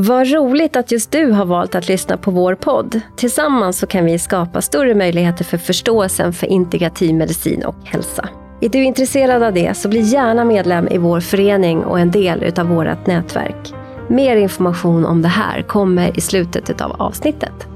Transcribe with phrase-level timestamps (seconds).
[0.00, 3.00] Vad roligt att just du har valt att lyssna på vår podd.
[3.16, 8.28] Tillsammans så kan vi skapa större möjligheter för förståelsen för integrativ medicin och hälsa.
[8.60, 12.52] Är du intresserad av det så bli gärna medlem i vår förening och en del
[12.58, 13.74] av vårt nätverk.
[14.08, 17.68] Mer information om det här kommer i slutet av avsnittet.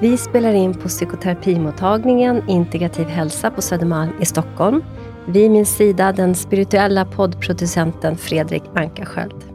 [0.00, 4.82] Vi spelar in på psykoterapimottagningen Integrativ hälsa på Södermalm i Stockholm.
[5.26, 9.53] Vid min sida den spirituella poddproducenten Fredrik Ankarsköld.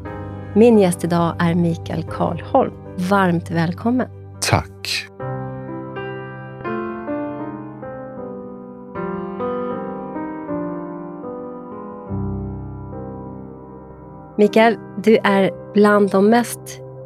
[0.56, 2.74] Min gäst idag är Mikael Karlholm.
[3.10, 4.08] Varmt välkommen.
[4.42, 5.08] Tack.
[14.38, 16.60] Mikael, du är bland de mest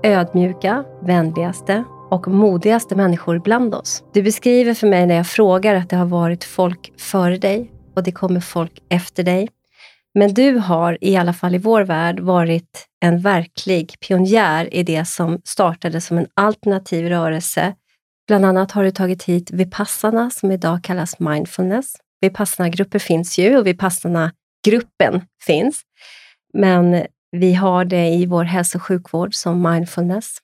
[0.03, 4.03] ödmjuka, vänligaste och modigaste människor bland oss.
[4.13, 8.03] Du beskriver för mig när jag frågar att det har varit folk före dig och
[8.03, 9.49] det kommer folk efter dig.
[10.15, 15.05] Men du har, i alla fall i vår värld, varit en verklig pionjär i det
[15.05, 17.75] som startade som en alternativ rörelse.
[18.27, 21.95] Bland annat har du tagit hit Vipassana, som idag kallas mindfulness.
[22.21, 25.81] Vipassana-grupper finns ju och Vipassana-gruppen finns.
[26.53, 30.37] Men vi har det i vår hälso och sjukvård som mindfulness.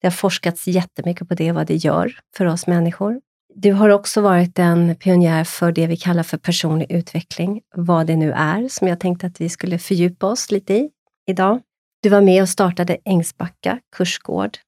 [0.00, 3.20] Det har forskats jättemycket på det, vad det gör för oss människor.
[3.54, 8.16] Du har också varit en pionjär för det vi kallar för personlig utveckling, vad det
[8.16, 10.90] nu är, som jag tänkte att vi skulle fördjupa oss lite i
[11.26, 11.60] idag.
[12.02, 14.58] Du var med och startade Ängsbacka kursgård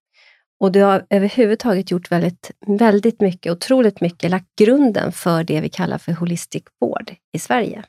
[0.61, 5.69] och du har överhuvudtaget gjort väldigt, väldigt mycket, otroligt mycket, lagt grunden för det vi
[5.69, 7.83] kallar för holistic vård i Sverige.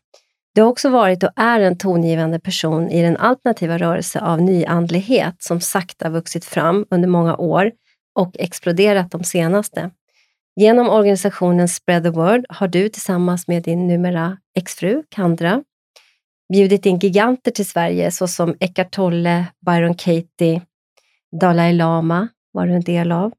[0.55, 5.35] Du har också varit och är en tongivande person i den alternativa rörelse av nyandlighet
[5.39, 7.71] som sakta vuxit fram under många år
[8.15, 9.91] och exploderat de senaste.
[10.55, 15.63] Genom organisationen Spread the Word har du tillsammans med din numera exfru Kandra
[16.53, 20.61] bjudit in giganter till Sverige såsom Eckart Tolle, Byron Katie,
[21.41, 23.33] Dalai Lama var du en del av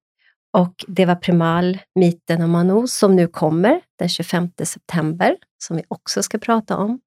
[0.53, 6.23] och Deva Primal, Myten och Manu som nu kommer den 25 september, som vi också
[6.23, 7.01] ska prata om.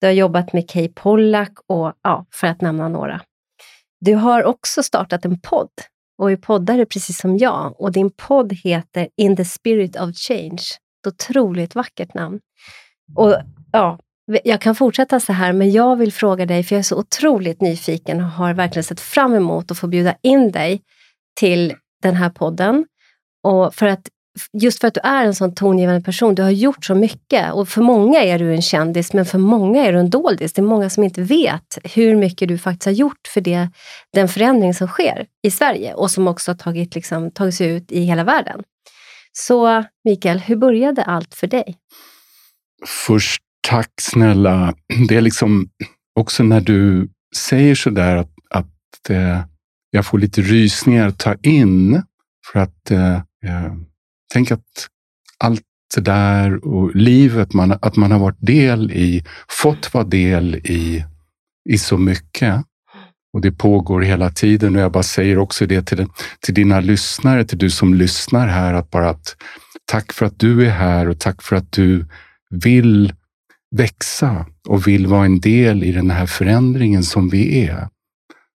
[0.00, 3.20] Du har jobbat med Kay Pollack och ja, för att nämna några.
[4.00, 5.70] Du har också startat en podd
[6.18, 10.62] och är poddare precis som jag och din podd heter In the spirit of change.
[11.00, 12.40] Ett otroligt vackert namn.
[13.16, 13.36] Och
[13.72, 13.98] ja,
[14.44, 17.60] jag kan fortsätta så här, men jag vill fråga dig, för jag är så otroligt
[17.60, 20.82] nyfiken och har verkligen sett fram emot att få bjuda in dig
[21.40, 22.86] till den här podden.
[23.42, 24.08] Och för att,
[24.52, 27.52] just för att du är en sån tongivande person, du har gjort så mycket.
[27.52, 30.52] Och för många är du en kändis, men för många är du en doldis.
[30.52, 33.68] Det är många som inte vet hur mycket du faktiskt har gjort för det,
[34.12, 37.92] den förändring som sker i Sverige och som också har tagit, liksom, tagit sig ut
[37.92, 38.62] i hela världen.
[39.32, 41.76] Så Mikael, hur började allt för dig?
[42.86, 44.74] Först, tack snälla.
[45.08, 45.68] Det är liksom
[46.14, 49.40] också när du säger sådär att, att eh,
[49.90, 52.02] jag får lite rysningar att ta in.
[52.52, 53.72] För att eh, eh
[54.32, 54.88] tänk att
[55.38, 55.62] allt
[55.94, 61.04] det där och livet, man, att man har varit del i, fått vara del i,
[61.68, 62.64] i så mycket.
[63.32, 66.06] Och det pågår hela tiden och jag bara säger också det till,
[66.40, 69.36] till dina lyssnare, till du som lyssnar här, att bara att
[69.84, 72.06] tack för att du är här och tack för att du
[72.50, 73.12] vill
[73.76, 77.88] växa och vill vara en del i den här förändringen som vi är.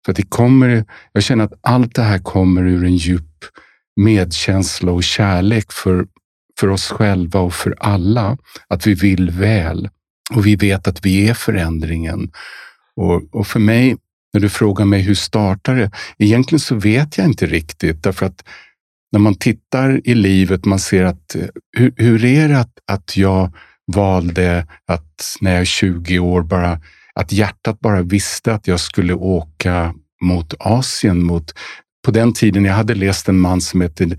[0.05, 3.45] För det kommer, jag känner att allt det här kommer ur en djup
[3.96, 6.06] medkänsla och kärlek för,
[6.59, 8.38] för oss själva och för alla.
[8.68, 9.90] Att vi vill väl
[10.35, 12.31] och vi vet att vi är förändringen.
[12.96, 13.97] Och, och för mig,
[14.34, 15.91] när du frågar mig hur startar det?
[16.18, 18.44] Egentligen så vet jag inte riktigt därför att
[19.12, 21.46] när man tittar i livet, man ser att eh,
[21.78, 23.56] hur, hur är det att, att jag
[23.96, 26.81] valde att när jag är 20 år bara
[27.13, 31.53] att hjärtat bara visste att jag skulle åka mot Asien, mot
[32.06, 34.17] på den tiden, jag hade läst en man som hette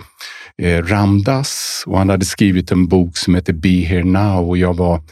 [0.63, 4.77] eh, Ramdas och han hade skrivit en bok som hette Be here now och jag
[4.77, 5.03] var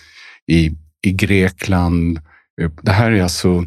[0.46, 0.70] i,
[1.02, 2.18] i Grekland.
[2.60, 3.64] Eh, det här är alltså,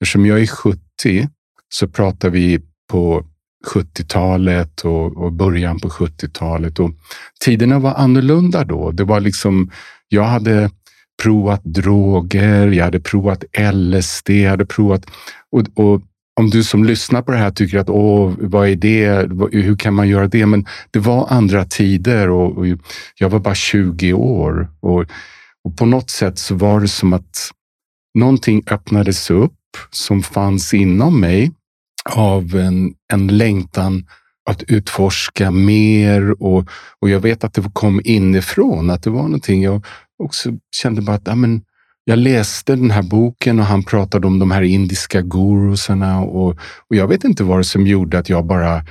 [0.00, 1.28] eftersom jag är 70
[1.68, 2.60] så pratar vi
[2.90, 3.24] på
[3.74, 6.90] 70-talet och, och, början på 70-talet och
[7.40, 8.90] tiderna var annorlunda då.
[8.90, 9.70] Det var liksom,
[10.08, 10.70] jag hade
[11.22, 15.06] provat droger, jag hade provat LSD, jag hade provat...
[15.52, 16.02] Och, och
[16.40, 19.28] om du som lyssnar på det här tycker att åh, vad är det?
[19.52, 20.46] Hur kan man göra det?
[20.46, 22.66] Men det var andra tider och, och
[23.18, 24.70] jag var bara 20 år.
[24.80, 25.04] Och,
[25.64, 27.50] och på något sätt så var det som att
[28.18, 29.52] någonting öppnades upp
[29.90, 31.52] som fanns inom mig
[32.10, 34.06] av en, en längtan
[34.50, 36.68] att utforska mer och,
[37.00, 39.86] och jag vet att det kom inifrån, att det var någonting jag
[40.22, 41.62] också kände bara att ja, men,
[42.10, 46.50] jag läste den här boken och han pratade om de här indiska gurusarna och,
[46.88, 48.84] och jag vet inte vad det som gjorde att jag bara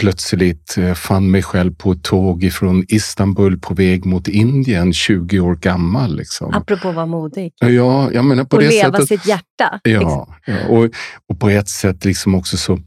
[0.00, 5.40] plötsligt eh, fann mig själv på ett tåg ifrån Istanbul på väg mot Indien, 20
[5.40, 6.16] år gammal.
[6.16, 6.54] Liksom.
[6.54, 7.52] Apropå vara modig.
[7.58, 9.80] Ja, jag menar på och det leva sättet, sitt hjärta.
[9.82, 10.90] Ja, ja och,
[11.28, 12.78] och på ett sätt liksom också så,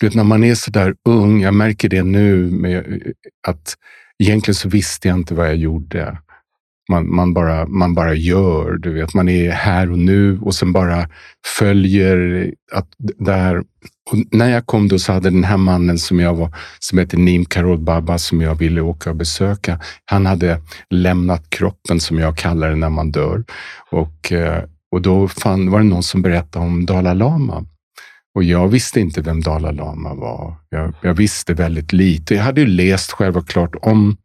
[0.00, 3.02] du vet, när man är så där ung, jag märker det nu, med
[3.48, 3.74] att
[4.18, 6.18] egentligen så visste jag inte vad jag gjorde.
[6.90, 9.14] Man, man, bara, man bara gör, du vet.
[9.14, 11.08] Man är här och nu och sen bara
[11.58, 12.88] följer att
[13.18, 13.58] där.
[14.10, 17.18] Och när jag kom då så hade den här mannen som jag var, som heter
[17.18, 20.60] Nim Karol Baba, som jag ville åka och besöka, han hade
[20.90, 23.44] lämnat kroppen som jag kallar det när man dör.
[23.90, 27.64] Och, eh, och då fann, var det någon som berättade om Dalai Lama.
[28.34, 30.54] Och jag visste inte vem Dalai Lama var.
[30.68, 32.34] Jag, jag visste väldigt lite.
[32.34, 34.16] Jag hade ju läst självklart om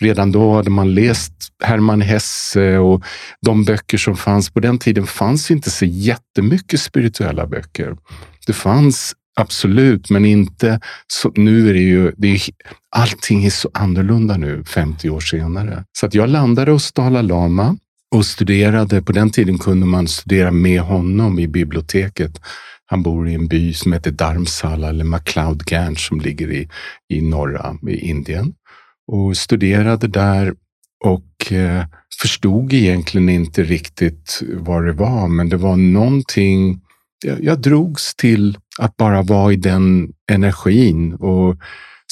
[0.00, 1.32] Redan då hade man läst
[1.64, 3.02] Hermann Hesse och
[3.40, 4.50] de böcker som fanns.
[4.50, 7.96] På den tiden fanns inte så jättemycket spirituella böcker.
[8.46, 11.32] Det fanns absolut, men inte så.
[11.34, 12.40] Nu är det ju, det är,
[12.96, 15.84] allting är så annorlunda nu 50 år senare.
[15.98, 17.76] Så att jag landade hos Dalai Lama
[18.14, 19.02] och studerade.
[19.02, 22.40] På den tiden kunde man studera med honom i biblioteket.
[22.86, 26.68] Han bor i en by som heter Dharmsala eller MacLeod Ganj som ligger i,
[27.08, 28.54] i norra i Indien
[29.06, 30.54] och studerade där
[31.04, 31.84] och eh,
[32.20, 36.80] förstod egentligen inte riktigt vad det var, men det var någonting.
[37.24, 41.56] Jag, jag drogs till att bara vara i den energin och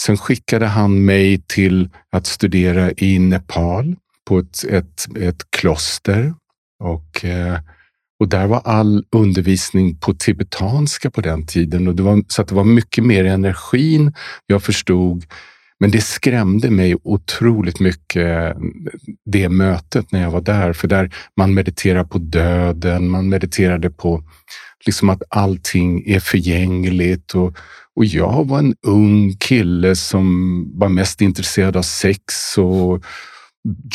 [0.01, 3.97] sen skickade han mig till att studera i Nepal
[4.29, 6.35] på ett, ett, ett kloster
[6.83, 7.59] och eh,
[8.21, 11.89] och där var all undervisning på tibetanska på den tiden.
[11.89, 14.15] Och det var, så att det var mycket mer energin
[14.47, 15.25] jag förstod
[15.81, 18.57] men det skrämde mig otroligt mycket,
[19.27, 20.73] det mötet när jag var där.
[20.73, 24.23] För där man mediterar på döden, man mediterade på
[24.87, 27.35] liksom att allting är förgängligt.
[27.35, 27.57] Och,
[27.97, 33.05] och jag var en ung kille som var mest intresserad av sex och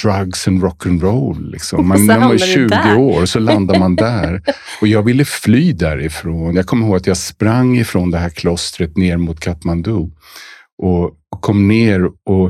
[0.04, 1.52] drugs and rock'n'roll.
[1.52, 1.88] Liksom.
[1.88, 4.42] Man, när man är 20 år så landar man där.
[4.82, 6.56] Och jag ville fly därifrån.
[6.56, 10.10] Jag kommer ihåg att jag sprang ifrån det här klostret ner mot Kathmandu
[10.80, 12.48] och kom ner och,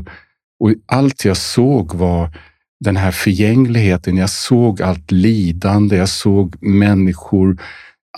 [0.60, 2.28] och allt jag såg var
[2.84, 4.16] den här förgängligheten.
[4.16, 7.62] Jag såg allt lidande, jag såg människor,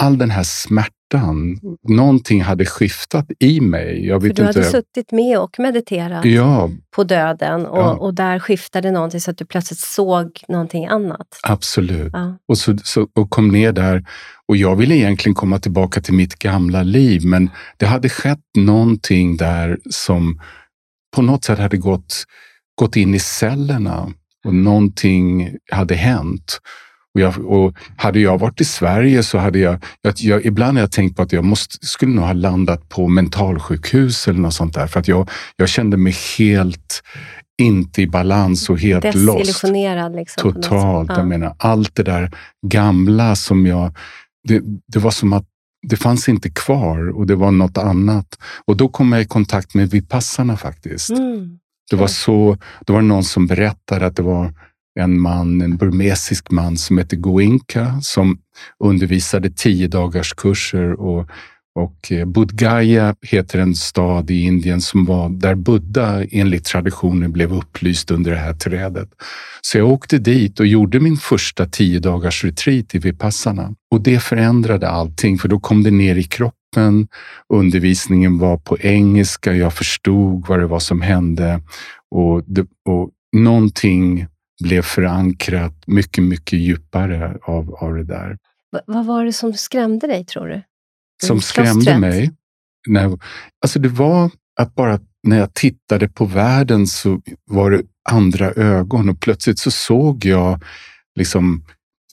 [0.01, 1.61] all den här smärtan.
[1.89, 4.07] Någonting hade skiftat i mig.
[4.07, 4.61] Jag vet För du inte.
[4.61, 7.93] hade suttit med och mediterat ja, på döden och, Ja.
[7.95, 11.27] och där skiftade någonting så att du plötsligt såg någonting annat.
[11.43, 12.11] absolut.
[12.13, 12.37] Ja.
[12.49, 14.05] Och, så, så, och kom ner där.
[14.53, 19.37] Och jag ville egentligen komma tillbaka till mitt gamla liv, men det hade skett någonting
[19.37, 20.41] där som
[21.17, 22.25] på något sätt hade gått,
[22.81, 24.13] gått in i cellerna
[24.45, 26.61] och någonting hade hänt.
[27.15, 30.83] Och, jag, och hade jag varit i Sverige så hade jag, jag, jag ibland har
[30.83, 34.75] jag tänkt på att jag måste, skulle nog ha landat på mentalsjukhus eller något sånt
[34.75, 34.87] där.
[34.87, 37.03] För att jag, jag kände mig helt
[37.63, 39.47] inte i balans och helt lost.
[40.17, 40.53] Liksom.
[40.53, 41.11] Totalt.
[41.11, 41.19] Ja.
[41.19, 42.31] Jag menar, allt det där
[42.67, 43.97] gamla som jag...
[44.49, 45.47] Det, det var som att
[45.89, 48.39] det fanns inte kvar och det var något annat.
[48.65, 51.11] Och då kom jag i kontakt med Vipassarna faktiskt.
[51.11, 51.59] Mm.
[51.91, 54.55] Det var så, då var det någon som berättade att det var
[55.01, 58.39] en man, en burmesisk man som hette Goenka som
[58.79, 61.29] undervisade tio dagars kurser och,
[61.75, 67.33] och eh, Bodh Gaya heter en stad i Indien som var där Buddha enligt traditionen
[67.33, 69.09] blev upplyst under det här trädet.
[69.61, 74.21] Så jag åkte dit och gjorde min första tio dagars retreat i Vipassana och det
[74.21, 77.09] förändrade allting för då kom det ner i kroppen.
[77.49, 79.53] Undervisningen var på engelska.
[79.53, 81.61] Jag förstod vad det var som hände
[82.11, 84.27] och, det, och någonting
[84.63, 88.39] blev förankrat mycket, mycket djupare av, av det där.
[88.73, 90.63] Va- vad var det som skrämde dig, tror du?
[91.27, 92.33] Som skrämde mig.
[92.89, 93.19] När,
[93.63, 99.09] alltså det var att bara när jag tittade på världen så var det andra ögon
[99.09, 100.63] och plötsligt så såg jag
[101.19, 101.65] liksom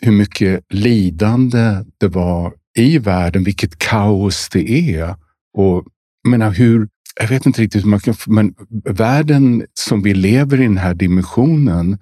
[0.01, 5.15] hur mycket lidande det var i världen, vilket kaos det är.
[5.53, 5.85] Och
[6.23, 6.87] jag menar hur,
[7.19, 10.93] jag vet inte riktigt hur man kan, men världen som vi lever i den här
[10.93, 11.97] dimensionen,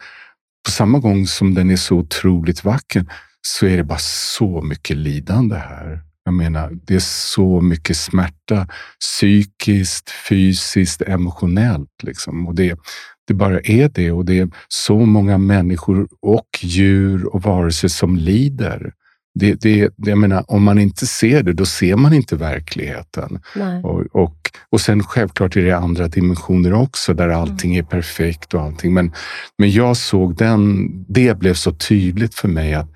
[0.65, 3.05] på samma gång som den är så otroligt vacker,
[3.41, 6.06] så är det bara så mycket lidande här.
[6.27, 8.67] Jag menar, det är så mycket smärta,
[8.99, 12.03] psykiskt, fysiskt, emotionellt.
[12.03, 12.47] Liksom.
[12.47, 12.79] Och det,
[13.27, 18.15] det bara är det och det är så många människor och djur och varelser som
[18.15, 18.93] lider.
[19.39, 23.39] Det, det, jag menar, om man inte ser det, då ser man inte verkligheten.
[23.83, 28.61] Och, och, och sen självklart är det andra dimensioner också, där allting är perfekt och
[28.61, 28.93] allting.
[28.93, 29.11] Men,
[29.57, 32.89] men jag såg den, det blev så tydligt för mig att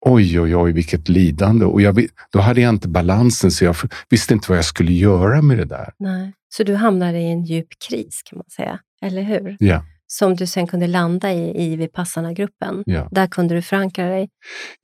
[0.00, 1.64] oj, oj, oj, vilket lidande.
[1.64, 3.76] Och jag, då hade jag inte balansen, så jag
[4.10, 5.92] visste inte vad jag skulle göra med det där.
[5.98, 6.32] Nej.
[6.54, 9.56] Så du hamnade i en djup kris, kan man säga, eller hur?
[9.58, 9.84] Ja.
[10.10, 12.82] Som du sen kunde landa i, i Vipassana-gruppen.
[12.86, 13.08] Ja.
[13.10, 14.28] Där kunde du förankra dig.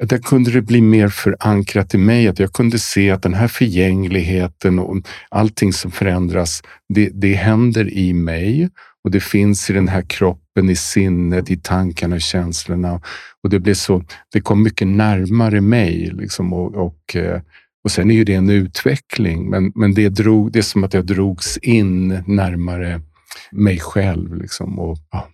[0.03, 3.49] Där kunde det bli mer förankrat i mig, att jag kunde se att den här
[3.49, 4.97] förgängligheten och
[5.29, 6.63] allting som förändras,
[6.95, 8.71] det, det händer i mig
[9.05, 13.01] och det finns i den här kroppen, i sinnet, i tankarna och känslorna.
[13.43, 16.11] Och det, blev så, det kom mycket närmare mig.
[16.15, 17.41] Liksom, och, och, eh,
[17.85, 20.95] och sen är ju det en utveckling, men, men det, drog, det är som att
[20.95, 23.01] jag drogs in närmare
[23.53, 24.35] mig själv.
[24.35, 25.29] Liksom, och, ja.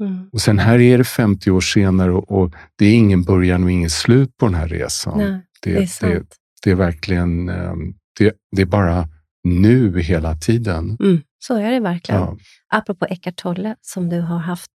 [0.00, 0.28] mm.
[0.32, 3.70] och sen här är det 50 år senare och, och, det är ingen början och
[3.70, 5.18] ingen slut på den här resan.
[5.18, 6.14] Nej, det, det, är.
[6.14, 6.26] Det,
[6.62, 9.08] det är verkligen, ehm, det, det är bara
[9.44, 10.96] nu hela tiden.
[11.00, 12.20] Mm, så är det verkligen.
[12.20, 12.36] Ja.
[12.68, 14.70] Apropå Eckart Tolle som du har haft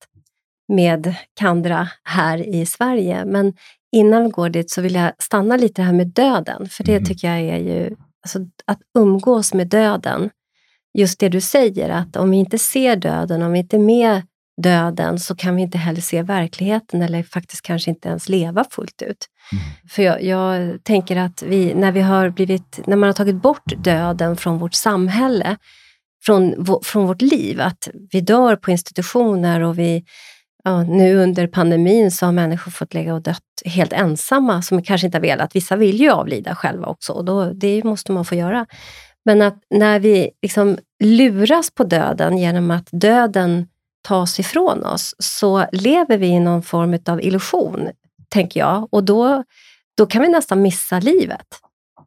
[0.69, 3.25] med Kandra här i Sverige.
[3.25, 3.53] Men
[3.93, 7.05] innan vi går dit så vill jag stanna lite här med döden, för det mm.
[7.05, 10.31] tycker jag är ju, alltså, att umgås med döden.
[10.99, 14.23] Just det du säger, att om vi inte ser döden, om vi inte är med
[14.63, 19.03] döden, så kan vi inte heller se verkligheten eller faktiskt kanske inte ens leva fullt
[19.03, 19.27] ut.
[19.53, 19.65] Mm.
[19.89, 23.73] För jag, jag, tänker att vi, när, vi har blivit, när man har tagit bort
[23.85, 25.57] döden från vårt samhälle,
[26.23, 30.05] från, från vårt liv, att vi dör på institutioner och vi
[30.65, 35.07] ja, nu under pandemin så har människor fått lägga och dött helt ensamma, som kanske
[35.07, 35.57] inte har velat.
[35.57, 38.67] Vissa vill ju avlida själva också och då, det måste man få göra.
[39.25, 43.67] Men att när vi liksom luras på döden genom att döden
[44.09, 47.89] tas ifrån oss, så lever vi i någon form av illusion,
[48.29, 48.89] tänker jag.
[48.91, 49.45] Och då,
[49.97, 51.47] då kan vi nästan missa livet.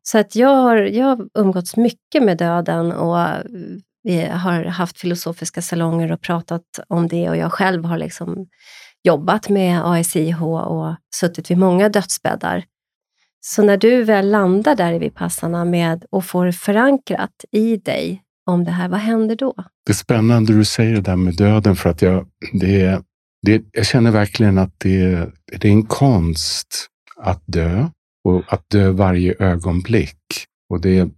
[0.03, 3.27] Så att jag har, jag har umgåtts mycket med döden och
[4.04, 8.48] vi har haft filosofiska salonger och pratat om det och jag själv har liksom
[9.04, 12.66] jobbat med ASIH och suttit vid många dödsbäddar.
[13.46, 18.64] Så när du väl landar där i Vipassana med och får förankrat i dig om
[18.64, 19.54] det här, vad händer då?
[19.86, 23.02] Det är spännande du säger det där med döden för att jag, det,
[23.42, 25.30] det, jag känner verkligen att det,
[25.60, 27.88] det är en konst att dö
[28.24, 30.18] och att dö varje ögonblick.
[30.70, 31.10] Och det,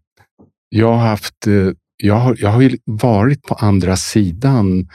[0.70, 1.54] jag har haft eh,
[1.97, 4.89] jag har, jag har ju varit på andra sidan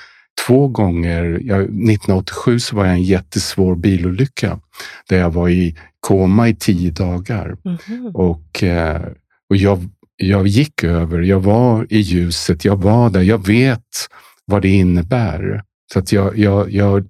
[0.47, 1.41] två gånger.
[1.43, 4.61] Jag, 1987 så var jag i en jättesvår bilolycka
[5.09, 7.57] där jag var i koma i tio dagar.
[7.65, 8.07] Mm.
[8.15, 9.03] Och, eh,
[9.51, 14.09] och jag, jag gick över, jag var i ljuset, jag var där, jag vet
[14.45, 15.63] vad det innebär.
[15.93, 17.07] Så att jag, jag, jag,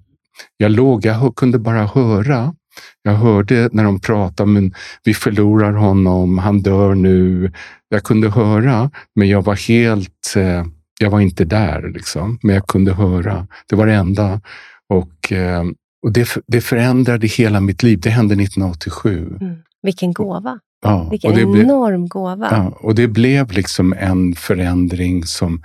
[0.57, 2.53] jag låg, jag kunde bara höra
[3.01, 4.73] jag hörde när de pratade, men
[5.03, 7.51] vi förlorar honom, han dör nu.
[7.89, 10.65] Jag kunde höra, men jag var helt, eh,
[10.99, 12.39] jag var inte där, liksom.
[12.41, 13.47] men jag kunde höra.
[13.69, 14.41] Det var det enda.
[14.89, 15.63] Och, eh,
[16.03, 17.99] och det, det förändrade hela mitt liv.
[17.99, 19.37] Det hände 1987.
[19.41, 19.55] Mm.
[19.83, 20.59] Vilken gåva!
[20.81, 22.47] Ja, Vilken enorm gåva!
[22.51, 25.63] Ja, och det blev liksom en förändring som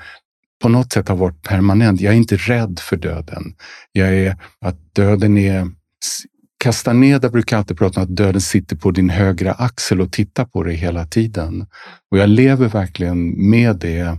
[0.63, 2.01] på något sätt har varit permanent.
[2.01, 3.55] Jag är inte rädd för döden.
[3.93, 5.69] Jag är, att döden är
[6.59, 10.63] Castaneda brukar alltid prata om att döden sitter på din högra axel och tittar på
[10.63, 11.67] dig hela tiden.
[12.11, 14.19] Och jag lever verkligen med det,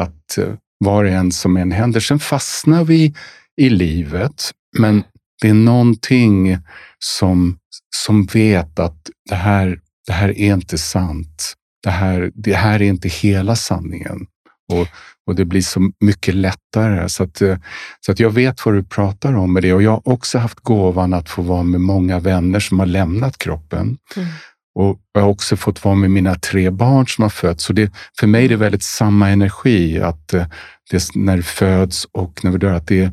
[0.00, 2.00] att eh, var och en som än händer.
[2.00, 3.14] Sen fastnar vi
[3.56, 5.04] i livet, men
[5.42, 6.58] det är någonting
[6.98, 7.58] som,
[7.96, 11.54] som vet att det här, det här är inte sant.
[11.82, 14.26] Det här, det här är inte hela sanningen.
[14.72, 14.88] Och,
[15.26, 17.08] och det blir så mycket lättare.
[17.08, 17.56] Så att, eh,
[18.00, 19.72] så att jag vet vad du pratar om med det.
[19.72, 23.38] Och jag har också haft gåvan att få vara med många vänner som har lämnat
[23.38, 23.98] kroppen.
[24.16, 24.28] Mm.
[24.74, 27.64] Och jag har också fått vara med mina tre barn som har fötts.
[27.64, 30.46] Så det, för mig är det väldigt samma energi, att eh,
[30.90, 33.10] det, när det föds och när vi dör, att det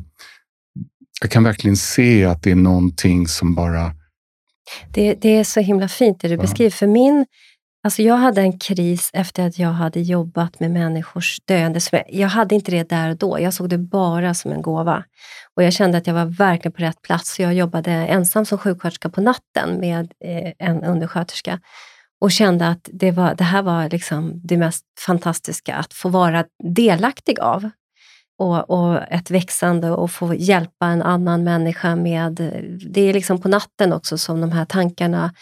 [1.20, 3.92] jag kan verkligen se att det är någonting som bara...
[4.92, 6.40] Det, det är så himla fint det du ja.
[6.40, 6.70] beskriver.
[6.70, 7.26] För min
[7.82, 11.80] Alltså jag hade en kris efter att jag hade jobbat med människors döende.
[12.08, 15.04] Jag hade inte det där och då, jag såg det bara som en gåva.
[15.56, 17.34] Och jag kände att jag var verkligen på rätt plats.
[17.34, 21.60] Så jag jobbade ensam som sjuksköterska på natten med eh, en undersköterska
[22.20, 26.44] och kände att det, var, det här var liksom det mest fantastiska att få vara
[26.74, 27.70] delaktig av.
[28.38, 32.34] Och, och, ett växande och få hjälpa en annan människa med...
[32.90, 35.34] Det är liksom på natten också som de här tankarna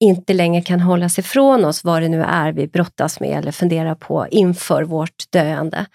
[0.00, 3.94] inte längre kan hållas ifrån oss, vad det nu är vi brottas med eller funderar
[3.94, 5.86] på inför vårt döende.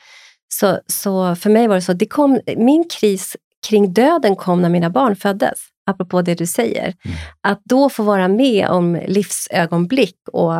[0.53, 4.69] Så, så för mig var det så, det kom, min kris kring döden kom när
[4.69, 6.83] mina barn föddes, apropå det du säger.
[6.83, 7.17] Mm.
[7.41, 10.53] Att då få vara med om livsögonblick och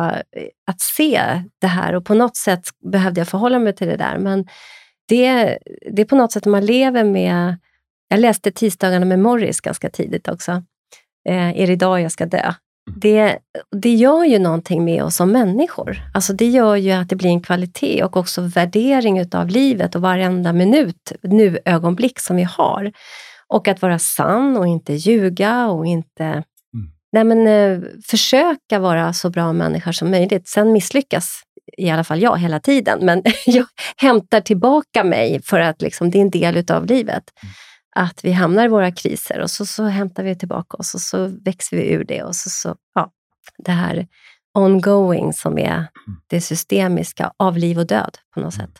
[0.66, 4.18] att se det här och på något sätt behövde jag förhålla mig till det där.
[4.18, 4.46] Men
[5.08, 5.58] det,
[5.92, 7.56] det är på något sätt man lever med...
[8.08, 10.52] Jag läste Tisdagarna med Morris ganska tidigt också.
[11.28, 12.54] Eh, är det idag jag ska dö?
[12.94, 13.38] Det,
[13.82, 16.02] det gör ju någonting med oss som människor.
[16.14, 20.00] Alltså det gör ju att det blir en kvalitet och också värdering utav livet och
[20.00, 22.92] varenda minut, nu ögonblick som vi har.
[23.48, 26.44] Och att vara sann och inte ljuga och inte mm.
[27.12, 30.48] nej men, eh, försöka vara så bra människa som möjligt.
[30.48, 31.42] Sen misslyckas
[31.76, 33.66] i alla fall jag hela tiden, men jag
[33.96, 37.24] hämtar tillbaka mig för att liksom, det är en del utav livet.
[37.42, 37.52] Mm
[37.96, 41.26] att vi hamnar i våra kriser och så, så hämtar vi tillbaka oss och så
[41.44, 42.22] växer vi ur det.
[42.22, 43.10] Och så, så, ja,
[43.58, 44.06] det här
[44.54, 45.88] ongoing som är mm.
[46.26, 48.70] det systemiska av liv och död på något sätt.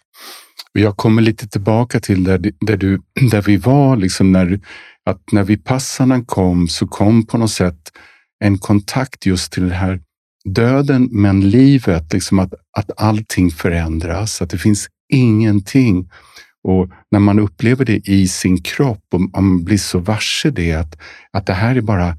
[0.72, 4.60] Jag kommer lite tillbaka till där, där, du, där vi var, liksom när,
[5.04, 7.92] att när vi passarna kom så kom på något sätt
[8.44, 10.00] en kontakt just till det här
[10.44, 16.10] döden men livet, liksom att, att allting förändras, att det finns ingenting
[16.66, 20.98] och när man upplever det i sin kropp och man blir så varse det, att,
[21.32, 22.16] att det här är bara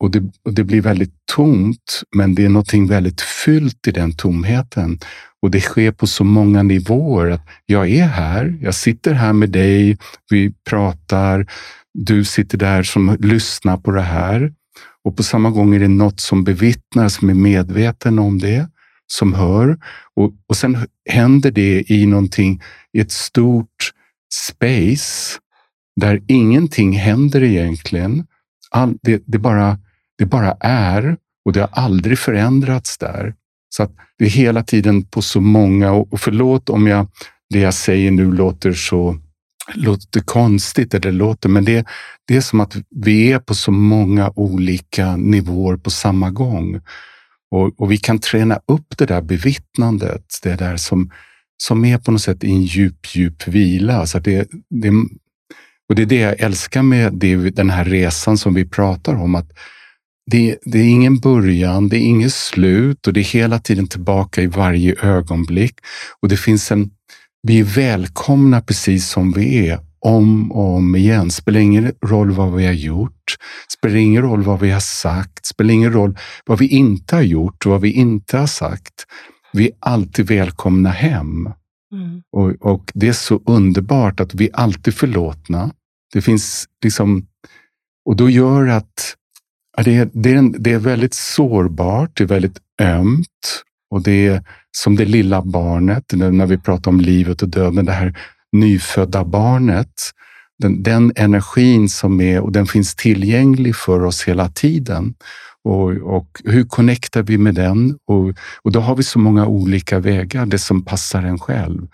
[0.00, 4.12] och det, och det blir väldigt tomt, men det är någonting väldigt fyllt i den
[4.12, 4.98] tomheten.
[5.42, 7.30] Och det sker på så många nivåer.
[7.30, 9.98] att Jag är här, jag sitter här med dig,
[10.30, 11.46] vi pratar,
[11.94, 14.52] du sitter där som lyssnar på det här.
[15.04, 18.68] Och på samma gång är det något som bevittnas, som är medveten om det,
[19.12, 19.78] som hör.
[20.16, 20.78] Och, och sen
[21.10, 23.92] händer det i någonting i ett stort
[24.34, 25.38] space
[26.00, 28.26] där ingenting händer egentligen.
[28.70, 29.78] All, det, det, bara,
[30.18, 33.34] det bara är och det har aldrig förändrats där.
[33.68, 37.08] Så att det är hela tiden på så många, och förlåt om jag,
[37.50, 39.18] det jag säger nu låter så
[39.74, 41.86] låter konstigt, eller låter, men det,
[42.28, 46.80] det är som att vi är på så många olika nivåer på samma gång.
[47.52, 51.10] Och, och vi kan träna upp det där bevittnandet, det där som
[51.62, 53.96] som är på något sätt i en djup, djup vila.
[53.96, 54.90] Alltså det, det,
[55.88, 59.34] och det är det jag älskar med det, den här resan som vi pratar om.
[59.34, 59.52] att
[60.30, 64.42] det, det, är ingen början, det är inget slut och det är hela tiden tillbaka
[64.42, 65.74] i varje ögonblick.
[66.20, 66.90] Och det finns en,
[67.42, 71.30] vi är välkomna precis som vi är om och om igen.
[71.30, 73.36] Spelar ingen roll vad vi har gjort,
[73.68, 77.66] spelar ingen roll vad vi har sagt, spelar ingen roll vad vi inte har gjort
[77.66, 79.06] och vad vi inte har sagt
[79.52, 81.50] vi är alltid välkomna hem.
[81.92, 82.22] Mm.
[82.32, 85.70] Och, och, det är så underbart att vi är alltid förlåtna.
[86.12, 87.26] Det finns liksom,
[88.04, 89.16] och då gör att
[89.84, 94.26] det, är, det, är en, det är väldigt sårbart, det är väldigt ömt och det
[94.26, 98.18] är som det lilla barnet, när vi pratar om livet och döden, det här
[98.52, 99.92] nyfödda barnet.
[100.58, 105.14] Den, den energin som är, och den finns tillgänglig för oss hela tiden.
[105.64, 107.98] Och, och, hur connectar vi med den?
[108.06, 111.88] Och, och då har vi så många olika vägar, det som passar en själv.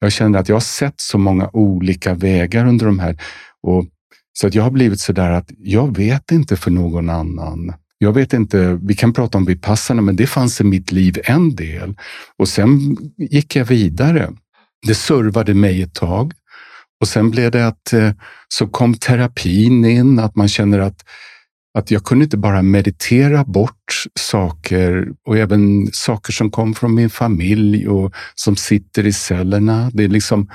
[0.00, 3.18] Jag känner att jag har sett så många olika vägar under de här.
[3.62, 3.84] Och,
[4.32, 7.74] så att jag har blivit så där att jag vet inte för någon annan.
[7.98, 11.54] Jag vet inte, vi kan prata om vipassarna, men det fanns i mitt liv en
[11.54, 11.96] del.
[12.38, 14.32] Och sen gick jag vidare.
[14.86, 16.32] Det servade mig ett tag.
[17.00, 18.10] Och sen blev det att eh,
[18.48, 21.04] så kom terapin in, att man känner att
[21.74, 27.10] att jag kunde inte bara meditera bort saker och även saker som kom från min
[27.10, 29.90] familj och som sitter i cellerna.
[29.94, 30.50] Det är liksom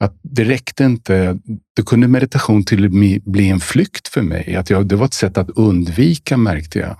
[0.00, 1.38] att det räckte inte.
[1.76, 4.56] Då kunde meditation till och med bli en flykt för mig.
[4.56, 6.96] Att jag, det var ett sätt att undvika märkte jag.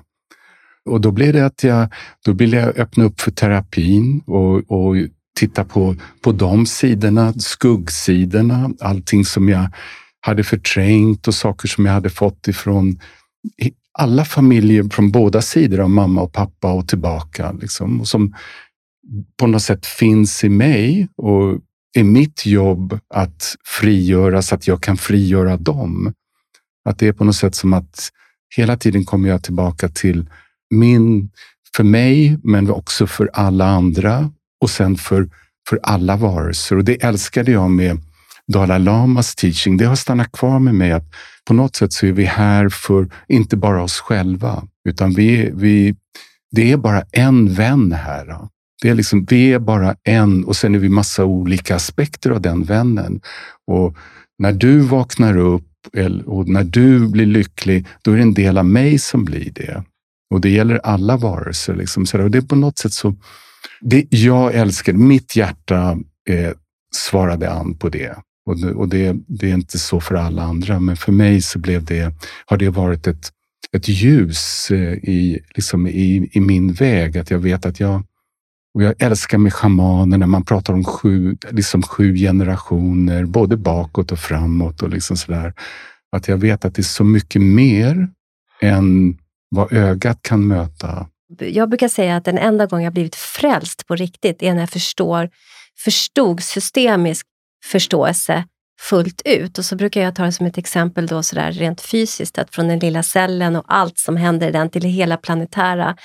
[0.91, 1.89] Och då blev det att jag,
[2.25, 4.97] då ville jag öppna upp för terapin och, och
[5.35, 9.69] titta på, på de sidorna, skuggsidorna, allting som jag
[10.21, 12.99] hade förträngt och saker som jag hade fått ifrån
[13.99, 17.53] alla familjer från båda sidor av mamma och pappa och tillbaka.
[17.53, 18.35] Liksom, och som
[19.37, 21.61] på något sätt finns i mig och
[21.97, 26.13] är mitt jobb att frigöra så att jag kan frigöra dem.
[26.85, 28.11] Att det är på något sätt som att
[28.57, 30.31] hela tiden kommer jag tillbaka till
[30.71, 31.31] min,
[31.77, 34.31] för mig, men också för alla andra
[34.65, 35.29] och sen för,
[35.69, 36.77] för alla varelser.
[36.77, 38.01] Och det älskade jag med
[38.53, 39.77] Dalai Lamas teaching.
[39.77, 41.05] Det har stannat kvar med mig att
[41.45, 45.95] på något sätt så är vi här för inte bara oss själva, utan vi, vi,
[46.51, 48.39] det är bara en vän här.
[48.83, 52.41] Det är liksom, vi är bara en och sen är vi massa olika aspekter av
[52.41, 53.21] den vännen.
[53.67, 53.97] Och
[54.39, 55.71] när du vaknar upp
[56.25, 59.83] och när du blir lycklig, då är det en del av mig som blir det.
[60.31, 61.75] Och det gäller alla varelser.
[61.75, 62.07] Liksom.
[62.07, 63.15] Så det är på något sätt så...
[63.87, 66.53] Det jag älskar, mitt hjärta eh,
[66.95, 68.17] svarade an på det.
[68.47, 71.59] Och, det, och det, det, är inte så för alla andra, men för mig så
[71.59, 72.15] blev det,
[72.47, 73.33] har det varit ett,
[73.73, 77.19] ett ljus eh, i, liksom i, i min väg.
[77.19, 78.03] Att jag vet att jag,
[78.75, 84.13] och jag älskar med schamaner när man pratar om sju, liksom sju generationer, både bakåt
[84.13, 85.55] och framåt och liksom sådär.
[86.13, 88.09] Att jag vet att det är så mycket mer
[88.61, 89.19] än
[89.51, 91.07] vad ögat kan möta.
[91.39, 94.71] Jag brukar säga att den enda gången jag blivit frälst på riktigt är när jag
[94.71, 95.31] förstår,
[95.85, 97.27] förstod systemisk
[97.65, 98.45] förståelse
[98.81, 99.59] fullt ut.
[99.59, 102.69] Och så brukar jag ta det som ett exempel då sådär rent fysiskt, att från
[102.69, 105.97] den lilla cellen och allt som händer i den till hela planetära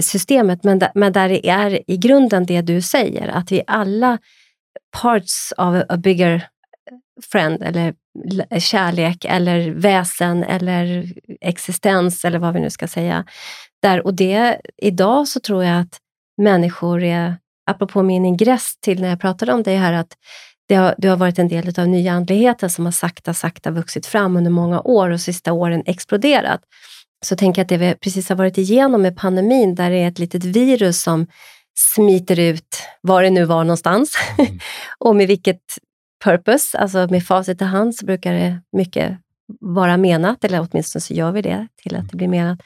[0.00, 0.64] systemet.
[0.64, 4.18] Men, men där det är i grunden det du säger, att vi alla
[5.02, 6.48] parts of a bigger
[7.22, 7.94] friend eller
[8.58, 13.24] kärlek eller väsen eller existens eller vad vi nu ska säga.
[13.82, 15.98] Där, och det, idag så tror jag att
[16.42, 17.36] människor är,
[17.70, 20.16] apropå min ingress till när jag pratade om det här, att
[20.68, 24.36] det har, det har varit en del av nyandligheten som har sakta, sakta vuxit fram
[24.36, 26.60] under många år och sista åren exploderat.
[27.24, 30.08] Så tänker jag att det vi precis har varit igenom med pandemin, där det är
[30.08, 31.26] ett litet virus som
[31.74, 34.58] smiter ut var det nu var någonstans mm.
[34.98, 35.60] och med vilket
[36.24, 39.18] purpose, alltså med facit i hand så brukar det mycket
[39.60, 42.58] vara menat, eller åtminstone så gör vi det till att det blir menat,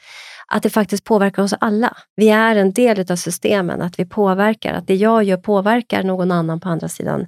[0.47, 1.97] att det faktiskt påverkar oss alla.
[2.15, 6.31] Vi är en del av systemen, att vi påverkar, att det jag gör påverkar någon
[6.31, 7.25] annan på andra sidan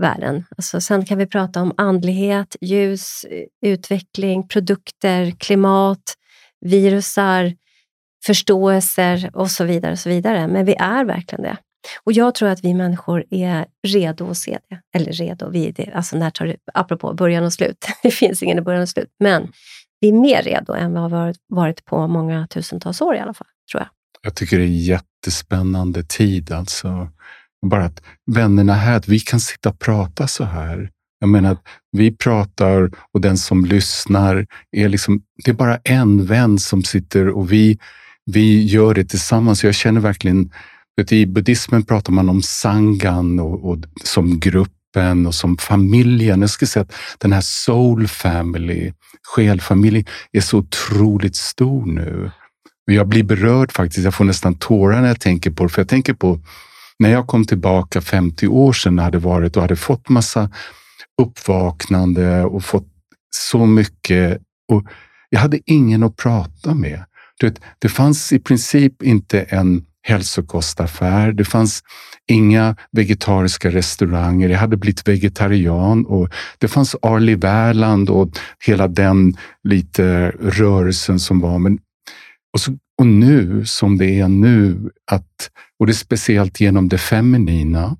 [0.00, 0.44] världen.
[0.56, 3.26] Alltså, sen kan vi prata om andlighet, ljus,
[3.66, 6.14] utveckling, produkter, klimat,
[6.60, 7.52] virusar,
[8.26, 9.92] förståelser och så vidare.
[9.92, 10.46] och så vidare.
[10.48, 11.56] Men vi är verkligen det.
[12.04, 14.98] Och jag tror att vi människor är redo att se det.
[14.98, 15.92] Eller redo, vi är det.
[15.94, 17.86] Alltså när tar det, apropå början och slut.
[18.02, 19.08] det finns ingen i början och slut.
[19.20, 19.52] Men
[20.00, 23.34] vi är mer redo än vad vi har varit på många tusentals år i alla
[23.34, 23.88] fall, tror jag.
[24.22, 26.52] Jag tycker det är jättespännande tid.
[26.52, 27.08] Alltså.
[27.66, 30.90] Bara att vännerna här, att vi kan sitta och prata så här.
[31.18, 36.26] Jag menar att vi pratar och den som lyssnar, är liksom, det är bara en
[36.26, 37.78] vän som sitter och vi,
[38.26, 39.64] vi gör det tillsammans.
[39.64, 40.50] Jag känner verkligen
[41.10, 46.40] i buddhismen pratar man om sangan och, och, som gruppen och som familjen.
[46.40, 52.30] Jag skulle säga att den här soul family, själfamiljen, är så otroligt stor nu.
[52.86, 54.04] Jag blir berörd faktiskt.
[54.04, 55.68] Jag får nästan tårar när jag tänker på det.
[55.68, 56.40] För jag tänker på
[56.98, 60.50] när jag kom tillbaka 50 år sedan hade varit och hade fått massa
[61.22, 62.88] uppvaknande och fått
[63.36, 64.38] så mycket.
[64.68, 64.84] Och
[65.30, 67.04] jag hade ingen att prata med.
[67.42, 71.32] Vet, det fanns i princip inte en hälsokostaffär.
[71.32, 71.82] Det fanns
[72.30, 74.48] inga vegetariska restauranger.
[74.48, 78.30] Jag hade blivit vegetarian och det fanns Arli Värland och
[78.66, 79.36] hela den
[79.68, 81.58] lite rörelsen som var.
[81.58, 81.78] Men,
[82.52, 86.98] och, så, och nu, som det är nu, att, och det är speciellt genom det
[86.98, 87.96] feminina,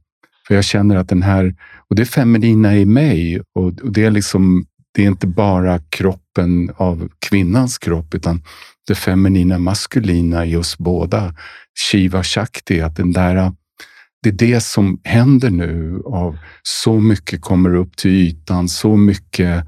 [0.48, 1.54] för jag känner att den här,
[1.90, 6.70] och det feminina i mig och, och det är liksom det är inte bara kroppen
[6.76, 8.42] av kvinnans kropp, utan
[8.86, 11.34] det feminina maskulina i oss båda.
[11.74, 13.52] Shiva Shakti, att den där,
[14.22, 16.02] det är det som händer nu.
[16.06, 19.66] av Så mycket kommer upp till ytan, så mycket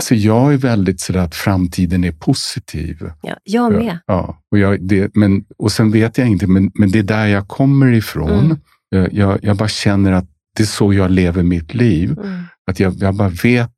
[0.00, 3.10] Alltså jag är väldigt sådär att framtiden är positiv.
[3.22, 3.98] Ja, jag med.
[4.06, 7.26] Ja, och, jag, det, men, och sen vet jag inte, men, men det är där
[7.26, 8.44] jag kommer ifrån.
[8.44, 8.58] Mm.
[8.88, 12.18] Jag, jag, jag, bara känner att det är så jag lever mitt liv.
[12.18, 12.42] Mm.
[12.70, 13.72] Att jag, jag bara vet.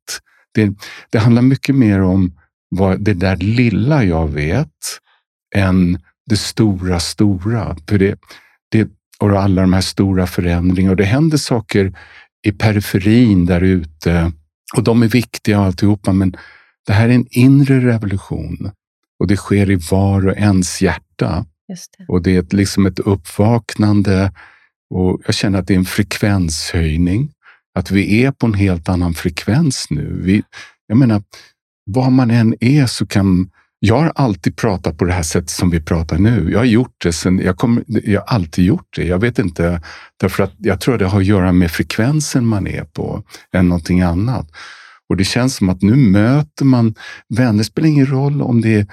[0.55, 0.73] Det,
[1.11, 2.39] det handlar mycket mer om
[2.71, 4.69] vad det där lilla jag vet
[5.55, 7.77] än det stora, stora.
[7.89, 8.19] För det,
[8.71, 10.91] det, och alla de här stora förändringarna.
[10.91, 11.93] Och det händer saker
[12.47, 14.33] i periferin där ute
[14.77, 16.37] och de är viktiga alltihopa, men
[16.87, 18.71] det här är en inre revolution
[19.19, 21.47] och det sker i var och ens hjärta.
[21.99, 22.05] Det.
[22.09, 24.33] Och det är liksom ett uppvaknande
[24.95, 27.33] och jag känner att det är en frekvenshöjning.
[27.75, 30.21] Att vi är på en helt annan frekvens nu.
[30.25, 30.43] Vi,
[30.87, 31.23] jag menar,
[31.85, 33.51] var man än är så kan
[33.85, 36.49] jag har alltid pratat på det här sättet som vi pratar nu.
[36.53, 39.05] Jag har gjort det sen, jag, kom, jag har alltid gjort det.
[39.05, 39.83] Jag vet inte,
[40.21, 44.01] därför att jag tror det har att göra med frekvensen man är på än någonting
[44.01, 44.51] annat.
[45.09, 46.95] Och det känns som att nu möter man
[47.29, 47.59] vänner.
[47.59, 48.87] Det spelar ingen roll om det är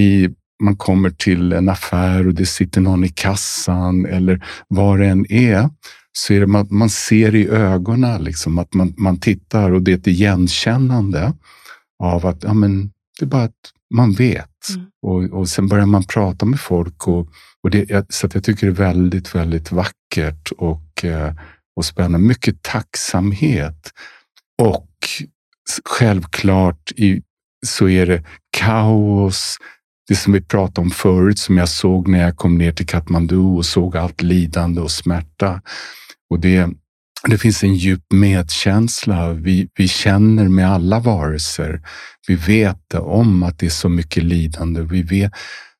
[0.00, 0.28] i
[0.62, 5.32] man kommer till en affär och det sitter någon i kassan eller var det än
[5.32, 5.70] är,
[6.12, 9.92] så är det man, man ser i ögonen liksom, att man, man tittar och det
[9.92, 11.32] är ett igenkännande
[12.02, 14.68] av att ja, men, det är bara att man vet.
[14.74, 14.86] Mm.
[15.02, 17.08] Och, och sen börjar man prata med folk.
[17.08, 17.28] Och,
[17.62, 21.34] och det, så jag tycker det är väldigt, väldigt vackert och, eh,
[21.76, 22.18] och spännande.
[22.18, 23.92] Mycket tacksamhet.
[24.62, 24.90] Och
[25.84, 27.22] självklart i,
[27.66, 29.56] så är det kaos.
[30.08, 33.36] Det som vi pratade om förut, som jag såg när jag kom ner till Katmandu
[33.36, 35.62] och såg allt lidande och smärta.
[36.30, 36.68] Och det,
[37.24, 39.32] det finns en djup medkänsla.
[39.32, 41.80] Vi, vi känner med alla varelser.
[42.28, 44.82] Vi vet om att det är så mycket lidande.
[44.82, 45.32] Vi vet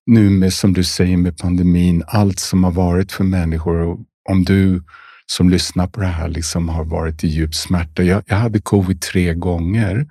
[0.07, 3.99] nu med, som du säger med pandemin, allt som har varit för människor.
[4.29, 4.83] Om du
[5.27, 8.03] som lyssnar på det här liksom har varit i djup smärta.
[8.03, 10.07] Jag, jag hade covid tre gånger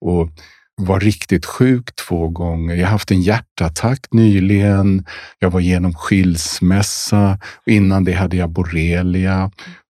[0.00, 0.30] och,
[0.78, 2.74] var riktigt sjuk två gånger.
[2.74, 5.04] Jag har haft en hjärtattack nyligen.
[5.38, 7.38] Jag var genom skilsmässa.
[7.66, 9.50] Innan det hade jag borrelia.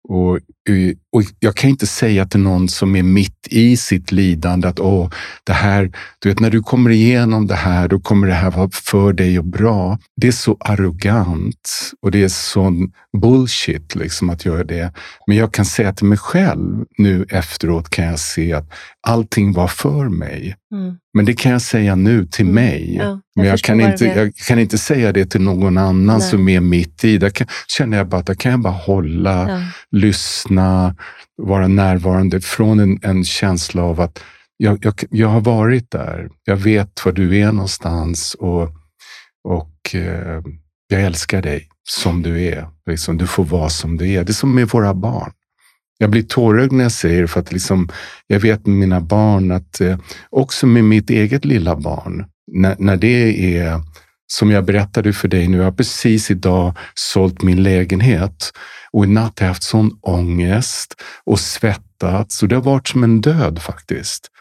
[0.10, 0.40] Och,
[1.12, 5.10] och jag kan inte säga till någon som är mitt i sitt lidande att Åh,
[5.44, 8.70] det här, du vet, när du kommer igenom det här, då kommer det här vara
[8.70, 10.00] för dig och bra.
[10.22, 14.94] Det är så arrogant och det är sån bullshit liksom att göra det.
[15.28, 18.70] Men jag kan säga till mig själv nu efteråt kan jag se att
[19.08, 20.56] allting var för mig.
[20.72, 20.98] Mm.
[21.14, 22.56] Men det kan jag säga nu till mm.
[22.56, 22.96] mig.
[22.96, 26.30] Ja, jag Men jag kan, inte, jag kan inte säga det till någon annan Nej.
[26.30, 27.18] som är mitt i.
[27.18, 29.62] Där kan, känner jag bara att där kan jag bara hålla, ja.
[29.92, 30.57] lyssna,
[31.38, 34.24] vara närvarande från en, en känsla av att
[34.58, 36.30] jag, jag, jag, har varit där.
[36.44, 38.70] Jag vet var du är någonstans och,
[39.44, 40.42] och eh,
[40.88, 42.68] jag älskar dig som du är.
[42.90, 44.24] Liksom, du får vara som du är.
[44.24, 45.32] Det är som med våra barn.
[45.98, 47.90] Jag blir tårögd när jag säger det för att liksom,
[48.28, 49.98] jag vet med mina barn att eh,
[50.30, 53.82] också med mitt eget lilla barn, när, när det är
[54.28, 58.52] som jag berättade för dig nu, jag har precis idag sålt min lägenhet
[58.92, 60.96] och i natt har jag haft sån ångest
[61.26, 64.32] och svettats och det har varit som en död faktiskt.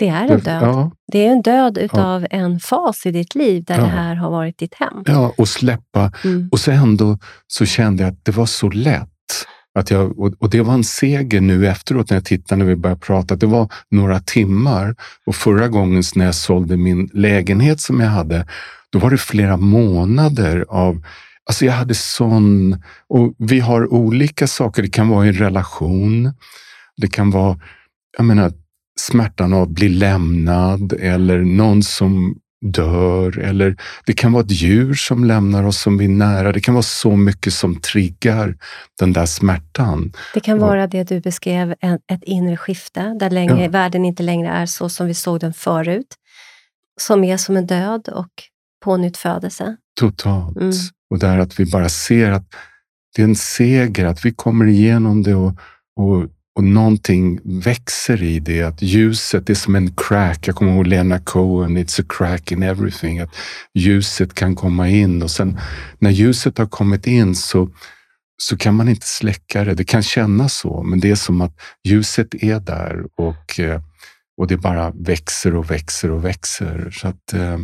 [0.00, 0.62] Det är en död.
[0.62, 0.90] Ja.
[1.12, 2.26] Det är en död utav ja.
[2.30, 3.80] en fas i ditt liv där ja.
[3.80, 5.02] det här har varit ditt hem.
[5.06, 6.12] Ja, och släppa.
[6.24, 6.48] Mm.
[6.52, 9.08] Och så ändå så kände jag att det var så lätt.
[9.78, 13.00] Att jag, och det var en seger nu efteråt när jag tittade när vi började
[13.00, 13.36] prata.
[13.36, 18.46] Det var några timmar och förra gången när jag sålde min lägenhet som jag hade,
[18.92, 21.02] då var det flera månader av
[21.48, 22.82] Alltså jag hade sån...
[23.08, 24.82] Och vi har olika saker.
[24.82, 26.32] Det kan vara en relation.
[26.96, 27.58] Det kan vara
[28.16, 28.52] jag menar,
[29.00, 33.38] smärtan av att bli lämnad eller någon som dör.
[33.38, 33.76] Eller
[34.06, 36.52] det kan vara ett djur som lämnar oss som vi är nära.
[36.52, 38.56] Det kan vara så mycket som triggar
[38.98, 40.12] den där smärtan.
[40.34, 41.74] Det kan vara det du beskrev,
[42.12, 43.70] ett inre skifte där länge, ja.
[43.70, 46.14] världen inte längre är så som vi såg den förut.
[47.00, 48.30] Som är som en död och
[48.84, 49.76] pånyttfödelse.
[50.00, 50.56] Totalt.
[50.56, 50.72] Mm.
[51.10, 52.46] Och där att vi bara ser att
[53.16, 55.52] det är en seger, att vi kommer igenom det och,
[55.96, 56.28] och
[56.60, 60.48] och någonting växer i det, att ljuset är som en crack.
[60.48, 63.18] Jag kommer ihåg Lena Cohen, it's a crack in everything.
[63.18, 63.34] Att
[63.74, 65.58] ljuset kan komma in och sen
[65.98, 67.70] när ljuset har kommit in så,
[68.42, 69.74] så kan man inte släcka det.
[69.74, 73.80] Det kan kännas så, men det är som att ljuset är där och, eh,
[74.36, 76.90] och det bara växer och växer och växer.
[76.90, 77.58] Så att, eh,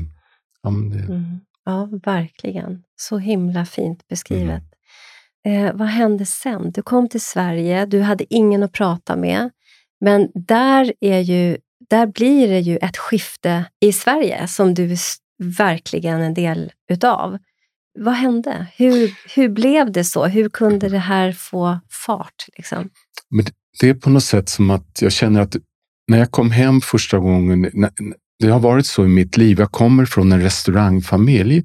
[0.63, 1.13] ja, det...
[1.13, 1.41] mm.
[1.67, 2.83] Ja, verkligen.
[2.97, 4.63] Så himla fint beskrivet.
[5.45, 5.67] Mm.
[5.67, 6.73] Eh, vad hände sen?
[6.73, 9.51] Du kom till Sverige, du hade ingen att prata med,
[10.01, 11.59] men där, är ju,
[11.91, 14.99] där blir det ju ett skifte i Sverige som du är
[15.39, 17.39] verkligen en del utav.
[17.99, 18.67] Vad hände?
[18.77, 20.27] Hur, hur blev det så?
[20.27, 22.47] Hur kunde det här få fart?
[22.57, 22.91] Liksom?
[23.29, 23.47] Men
[23.81, 25.57] det är på något sätt som att jag känner att
[26.09, 27.71] när jag kom hem första gången,
[28.39, 29.59] det har varit så i mitt liv.
[29.59, 31.65] Jag kommer från en restaurangfamilj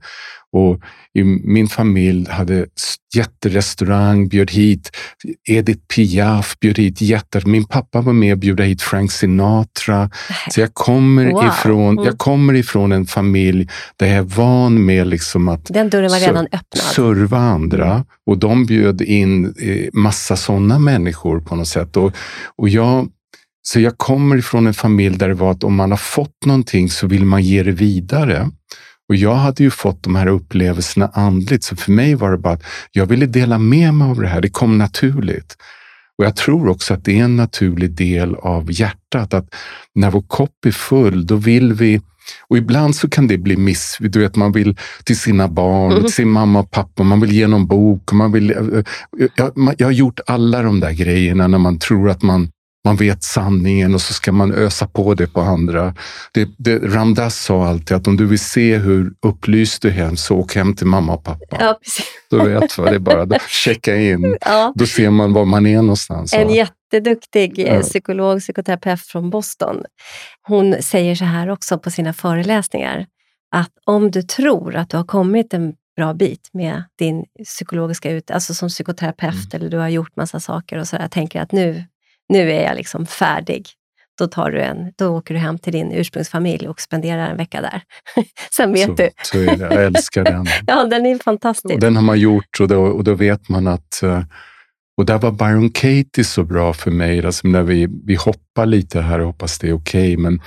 [0.53, 0.81] och
[1.43, 2.65] min familj hade
[3.15, 4.91] jätterestaurang, bjöd hit
[5.49, 7.43] Edith Piaf, bjöd hit jätter.
[7.45, 10.09] Min pappa var med och bjöd hit Frank Sinatra.
[10.51, 11.45] Så jag kommer, wow.
[11.45, 12.05] ifrån, mm.
[12.05, 16.19] jag kommer ifrån en familj där jag är van med liksom att Den dörren var
[16.19, 16.83] redan öppnad.
[16.95, 17.91] serva andra.
[17.91, 18.03] Mm.
[18.25, 21.97] Och de bjöd in eh, massa sådana människor på något sätt.
[21.97, 22.11] Och,
[22.55, 23.09] och jag
[23.61, 26.89] så jag kommer ifrån en familj där det var att om man har fått någonting
[26.89, 28.49] så vill man ge det vidare.
[29.09, 32.53] Och jag hade ju fått de här upplevelserna andligt, så för mig var det bara
[32.53, 34.41] att jag ville dela med mig av det här.
[34.41, 35.57] Det kom naturligt.
[36.17, 39.55] Och jag tror också att det är en naturlig del av hjärtat, att
[39.95, 42.01] när vår kopp är full, då vill vi
[42.47, 43.97] och ibland så kan det bli miss.
[43.99, 46.03] Du vet, man vill till sina barn, mm.
[46.03, 48.11] till sin mamma och pappa, man vill ge någon bok.
[48.11, 48.49] Man vill,
[49.35, 52.49] jag, jag har gjort alla de där grejerna när man tror att man
[52.85, 55.95] man vet sanningen och så ska man ösa på det på andra.
[56.33, 60.17] Det, det, Ramdas sa alltid att om du vill se hur upplyst du är hem,
[60.17, 61.57] så åk hem till mamma och pappa.
[61.59, 62.05] Ja, precis.
[62.29, 64.37] Du vet vad, det är bara att checka in.
[64.41, 64.73] Ja.
[64.75, 66.33] Då ser man var man är någonstans.
[66.33, 67.81] En jätteduktig eh, ja.
[67.81, 69.83] psykolog, psykoterapeut från Boston.
[70.47, 73.05] Hon säger så här också på sina föreläsningar,
[73.55, 78.31] att om du tror att du har kommit en bra bit med din psykologiska ut,
[78.31, 79.49] alltså som psykoterapeut mm.
[79.53, 81.83] eller du har gjort massa saker och så där, tänker att nu
[82.31, 83.67] nu är jag liksom färdig.
[84.19, 87.61] Då, tar du en, då åker du hem till din ursprungsfamilj och spenderar en vecka
[87.61, 87.81] där.
[88.51, 89.09] Sen vet så, du.
[89.23, 89.75] Så är det.
[89.75, 90.45] Jag älskar den.
[90.67, 91.73] ja, den är fantastisk.
[91.73, 94.23] Och den har man gjort och då, och då vet man att eh,
[94.97, 97.25] och där var Byron Katie så bra för mig.
[97.25, 100.41] Alltså när vi, vi hoppar lite här och hoppas det är okej, okay, men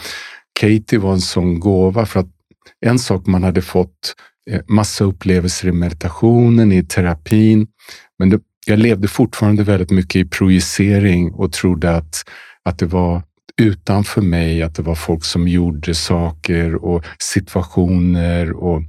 [0.60, 2.30] Katie var en sån gåva för att
[2.80, 4.14] en sak man hade fått
[4.50, 7.66] eh, massa upplevelser i meditationen, i terapin,
[8.18, 12.24] men det, jag levde fortfarande väldigt mycket i projicering och trodde att,
[12.64, 13.22] att det var
[13.56, 18.52] utanför mig att det var folk som gjorde saker och situationer.
[18.52, 18.82] Och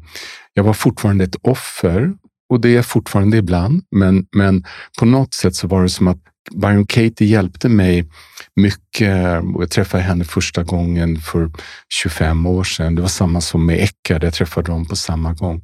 [0.54, 2.14] jag var fortfarande ett offer
[2.50, 3.84] och det är jag fortfarande ibland.
[3.92, 4.66] Men, men
[5.00, 6.20] på något sätt så var det som att
[6.56, 8.10] Byron Katie hjälpte mig
[8.56, 9.44] mycket.
[9.60, 11.52] Jag träffade henne första gången för
[11.94, 12.96] 25 år sedan.
[12.96, 15.62] Det var samma som med Eckard, jag träffade dem på samma gång.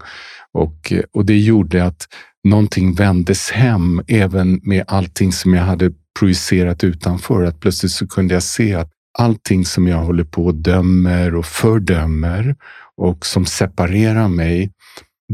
[0.54, 2.08] Och, och det gjorde att
[2.43, 7.43] någonting vändes hem, även med allting som jag hade projicerat utanför.
[7.43, 11.45] Att plötsligt så kunde jag se att allting som jag håller på och dömer och
[11.45, 12.56] fördömer
[12.97, 14.71] och som separerar mig,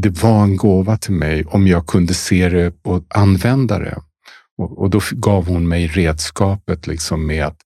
[0.00, 3.98] det var en gåva till mig om jag kunde se det och använda det.
[4.58, 7.58] Och, och då gav hon mig redskapet liksom med att,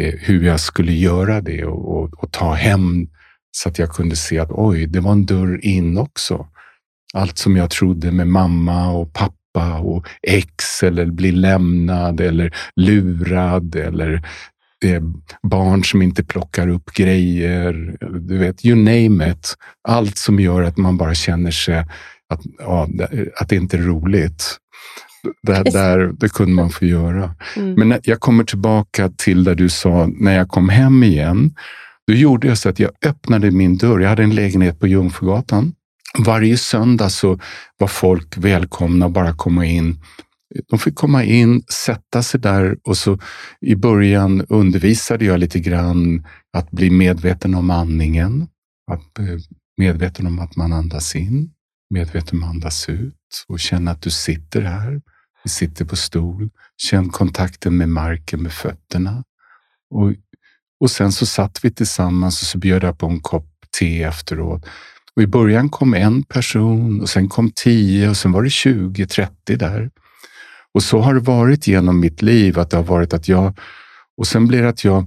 [0.00, 3.08] eh, hur jag skulle göra det och, och, och, ta hem
[3.50, 6.46] så att jag kunde se att oj, det var en dörr in också.
[7.12, 13.76] Allt som jag trodde med mamma och pappa och ex eller bli lämnad eller lurad
[13.76, 14.12] eller
[14.84, 15.02] eh,
[15.42, 17.96] barn som inte plockar upp grejer.
[18.20, 19.54] Du vet, you name it.
[19.88, 21.78] Allt som gör att man bara känner sig
[22.28, 22.88] att, ja,
[23.40, 24.56] att det inte är roligt.
[25.42, 27.34] Det, där, det kunde man få göra.
[27.56, 27.74] Mm.
[27.74, 31.54] Men jag kommer tillbaka till där du sa, när jag kom hem igen,
[32.06, 34.00] då gjorde jag så att jag öppnade min dörr.
[34.00, 35.74] Jag hade en lägenhet på Jungfrugatan.
[36.18, 37.40] Varje söndag så
[37.78, 40.00] var folk välkomna att bara komma in.
[40.68, 43.18] De fick komma in, sätta sig där och så
[43.60, 48.48] i början undervisade jag lite grann att bli medveten om andningen.
[48.90, 49.38] Att, eh,
[49.76, 51.50] medveten om att man andas in,
[51.90, 55.02] medveten om att andas ut och känna att du sitter här.
[55.44, 56.50] Vi sitter på stol.
[56.76, 59.24] Känn kontakten med marken med fötterna.
[59.90, 60.12] Och,
[60.80, 63.48] och sen så satt vi tillsammans och så bjöd jag på en kopp
[63.78, 64.66] te efteråt.
[65.16, 69.06] Och I början kom en person och sen kom tio och sen var det 20,
[69.06, 69.90] 30 där.
[70.74, 73.58] Och så har det varit genom mitt liv, att det har varit att jag...
[74.16, 75.06] Och sen blir det att jag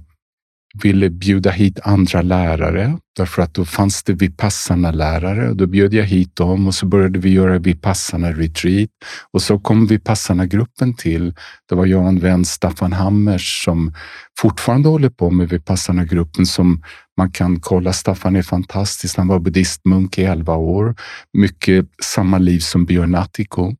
[0.82, 6.04] ville bjuda hit andra lärare därför att då fanns det Vipassana-lärare och då bjöd jag
[6.04, 8.90] hit dem och så började vi göra Vipassana-retreat
[9.30, 11.34] och så kom Vipassana-gruppen till.
[11.68, 13.92] Det var jag och en vän, Staffan Hammers, som
[14.38, 16.82] fortfarande håller på med Vipassana-gruppen som
[17.16, 17.92] man kan kolla.
[17.92, 19.16] Staffan är fantastisk.
[19.16, 20.94] Han var buddhistmunk i elva år.
[21.32, 23.74] Mycket samma liv som Björn Attiko.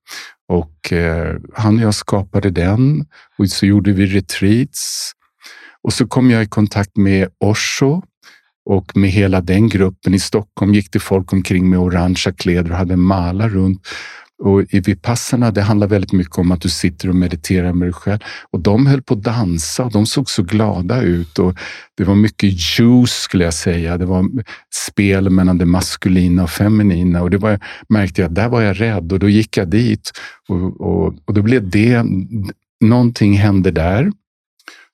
[0.49, 3.07] Och eh, han och jag skapade den
[3.39, 5.13] och så gjorde vi retreats
[5.87, 8.03] och så kom jag i kontakt med Osho
[8.71, 10.15] och med hela den gruppen.
[10.15, 13.87] I Stockholm gick det folk omkring med orangea kläder och hade malar runt.
[14.43, 17.93] Och I Vipassana det handlar väldigt mycket om att du sitter och mediterar med dig
[17.93, 18.19] själv.
[18.51, 21.39] Och de höll på att dansa och de såg så glada ut.
[21.39, 21.55] Och
[21.97, 23.99] det var mycket juice skulle jag säga.
[23.99, 24.25] Det var
[24.75, 27.23] spel mellan det maskulina och feminina.
[27.23, 30.13] Och det var, märkte jag, där var jag rädd och då gick jag dit.
[30.49, 32.05] Och, och, och då blev det,
[32.81, 34.11] någonting hände där.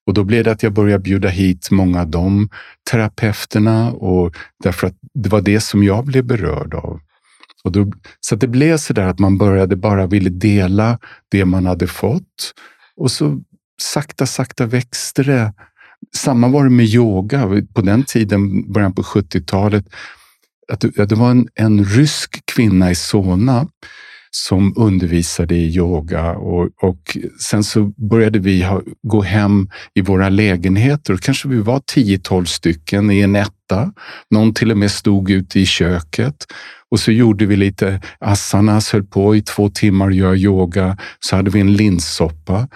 [0.06, 2.48] Och då blev det att jag började bjuda hit många av de
[2.90, 7.00] terapeuterna och därför att det var det som jag blev berörd av.
[7.64, 11.66] Och då, så det blev så där att man började bara ville dela det man
[11.66, 12.54] hade fått
[12.96, 13.40] och så
[13.82, 15.52] sakta, sakta växte det.
[16.16, 17.48] Samma var det med yoga.
[17.74, 19.84] På den tiden, början på 70-talet,
[20.72, 23.66] att det, det var en, en rysk kvinna i Solna
[24.36, 30.28] som undervisade i yoga och, och sen så började vi ha, gå hem i våra
[30.28, 31.16] lägenheter.
[31.16, 33.92] Kanske vi var 10-12 stycken i en etta.
[34.30, 36.46] Någon till och med stod ute i köket
[36.90, 40.98] och så gjorde vi lite asanas, höll på i två timmar och göra yoga.
[41.20, 42.68] Så hade vi en linssoppa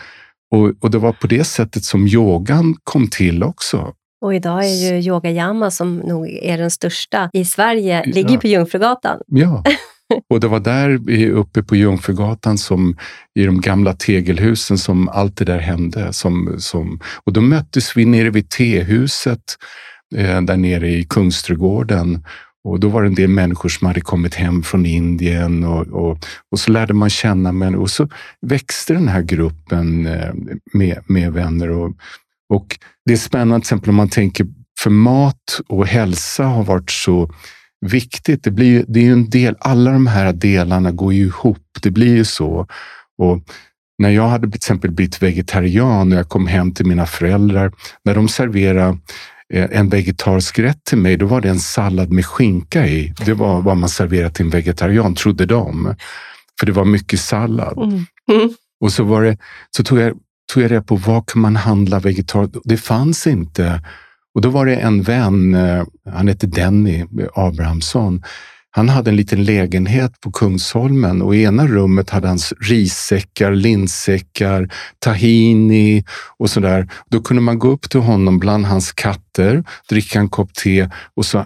[0.50, 3.92] och, och det var på det sättet som yogan kom till också.
[4.20, 8.40] Och idag är ju Yoga Yama, som nog är den största i Sverige, ligger ja.
[8.40, 9.20] på Jungfrugatan.
[9.26, 9.64] Ja,
[10.30, 12.96] Och det var där uppe på Jungfrugatan, som,
[13.34, 16.12] i de gamla tegelhusen, som allt det där hände.
[16.12, 19.56] Som, som, och då möttes vi nere vid tehuset
[20.16, 22.24] eh, där nere i Kungsträdgården.
[22.64, 26.18] Och då var det en del människor som hade kommit hem från Indien och, och,
[26.52, 27.82] och så lärde man känna människor.
[27.82, 28.08] Och så
[28.46, 30.34] växte den här gruppen eh,
[30.72, 31.70] med, med vänner.
[31.70, 31.96] Och,
[32.54, 34.46] och det är spännande, till exempel om man tänker
[34.80, 37.30] för mat och hälsa har varit så
[37.80, 38.44] viktigt.
[38.44, 41.58] Det, blir, det är ju en del, alla de här delarna går ju ihop.
[41.82, 42.66] Det blir ju så.
[43.18, 43.42] Och
[43.98, 47.72] när jag hade till exempel blivit vegetarian och jag kom hem till mina föräldrar,
[48.04, 48.98] när de serverade
[49.52, 53.14] eh, en vegetarisk rätt till mig, då var det en sallad med skinka i.
[53.24, 55.94] Det var vad man serverade till en vegetarian, trodde de.
[56.60, 57.78] För det var mycket sallad.
[57.78, 58.06] Mm.
[58.32, 58.54] Mm.
[58.80, 59.38] Och så, var det,
[59.76, 60.14] så tog jag,
[60.52, 62.56] tog jag reda på vad kan man handla vegetariskt?
[62.64, 63.82] Det fanns inte.
[64.36, 68.22] Och då var det en vän, eh, han hette Denny Abrahamsson.
[68.70, 74.68] han hade en liten lägenhet på Kungsholmen och i ena rummet hade han rissäckar, linssäckar,
[74.98, 76.04] tahini
[76.38, 76.88] och sådär.
[77.10, 81.26] Då kunde man gå upp till honom bland hans katter, dricka en kopp te och
[81.26, 81.44] så eh,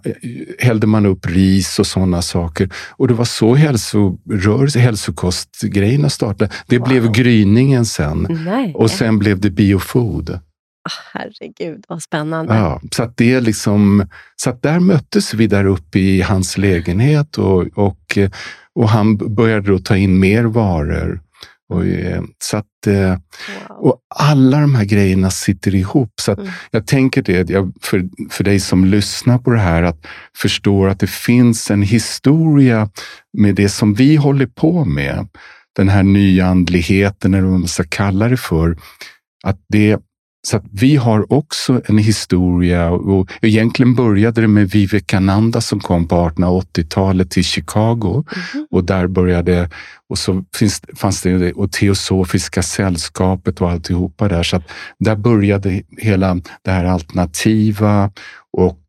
[0.58, 2.70] hällde man upp ris och sådana saker.
[2.90, 6.50] Och det var så hälsorörelse, hälsokostgrejerna startade.
[6.66, 6.88] Det wow.
[6.88, 8.74] blev gryningen sen Nej.
[8.74, 10.40] och sen blev det biofood.
[10.82, 12.54] Ah, herregud, vad spännande.
[12.54, 14.06] Ja, så, att det är liksom,
[14.36, 18.18] så att där möttes vi där uppe i hans lägenhet och, och,
[18.74, 21.20] och han började då ta in mer varor.
[21.70, 23.10] Och, eh, så att, eh,
[23.68, 23.78] wow.
[23.78, 26.12] och alla de här grejerna sitter ihop.
[26.20, 26.48] Så mm.
[26.70, 30.06] Jag tänker det, jag, för, för dig som lyssnar på det här, att
[30.36, 32.90] förstå att det finns en historia
[33.38, 35.28] med det som vi håller på med.
[35.76, 38.76] Den här nyandligheten, eller vad man ska kalla det för.
[39.44, 39.98] Att det,
[40.42, 46.08] så att vi har också en historia och egentligen började det med Vivekananda som kom
[46.08, 48.24] på 1880-talet till Chicago
[48.54, 48.66] mm.
[48.70, 49.70] och där började
[50.08, 54.42] och så finns, fanns det och Teosofiska sällskapet och alltihopa där.
[54.42, 54.62] Så
[54.98, 56.34] där började hela
[56.64, 58.10] det här alternativa
[58.52, 58.82] och,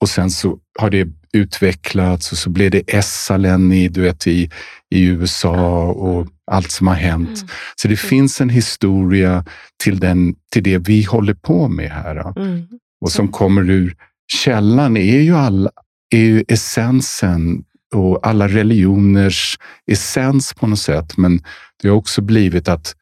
[0.00, 4.50] och sen så har det utvecklats och så blev det Essalen i, du vet, i,
[4.90, 7.38] i USA och allt som har hänt.
[7.38, 7.48] Mm.
[7.76, 9.44] Så det finns en historia
[9.82, 12.38] till, den, till det vi håller på med här.
[12.38, 12.68] Mm.
[13.00, 13.96] Och som kommer ur
[14.32, 15.70] källan är ju, alla,
[16.10, 17.64] är ju essensen
[17.94, 19.58] och alla religioners
[19.90, 21.16] essens på något sätt.
[21.16, 21.42] Men
[21.82, 22.94] det har också blivit att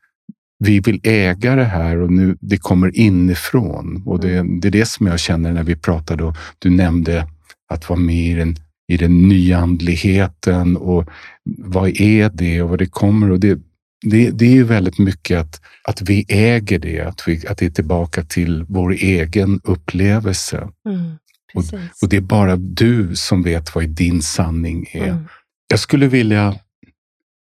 [0.64, 4.02] vi vill äga det här och nu det kommer inifrån.
[4.06, 7.26] Och det, det är det som jag känner när vi pratade och du nämnde
[7.68, 8.56] att vara med i den,
[8.92, 11.08] i den nyandligheten och
[11.44, 13.30] vad är det och vad det kommer.
[13.30, 13.58] Och det,
[14.02, 17.66] det, det är ju väldigt mycket att, att vi äger det, att, vi, att det
[17.66, 20.68] är tillbaka till vår egen upplevelse.
[20.88, 21.12] Mm,
[21.54, 21.64] och,
[22.02, 25.08] och, det är bara du som vet vad din sanning är.
[25.08, 25.24] Mm.
[25.68, 26.54] Jag skulle vilja,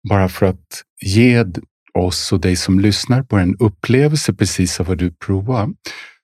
[0.09, 1.45] bara för att ge
[1.93, 5.69] oss och dig som lyssnar på en upplevelse precis av vad du provar.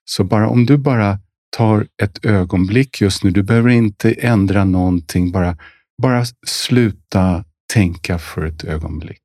[0.04, 1.18] Så bara om du bara
[1.56, 3.30] tar ett ögonblick just nu.
[3.30, 5.58] Du behöver inte ändra någonting, bara,
[6.02, 9.22] bara sluta tänka för ett ögonblick.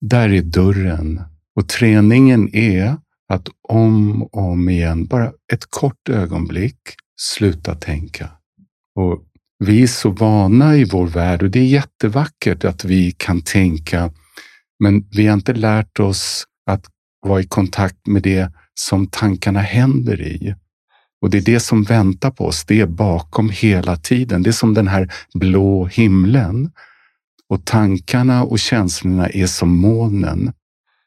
[0.00, 1.22] Där är dörren
[1.56, 2.96] och träningen är
[3.28, 6.78] att om och om igen, bara ett kort ögonblick,
[7.16, 8.30] sluta tänka.
[8.94, 9.24] Och
[9.58, 14.12] vi är så vana i vår värld och det är jättevackert att vi kan tänka
[14.78, 16.86] men vi har inte lärt oss att
[17.26, 20.54] vara i kontakt med det som tankarna händer i.
[21.22, 22.64] Och det är det som väntar på oss.
[22.64, 24.42] Det är bakom hela tiden.
[24.42, 26.70] Det är som den här blå himlen.
[27.48, 30.52] Och tankarna och känslorna är som molnen.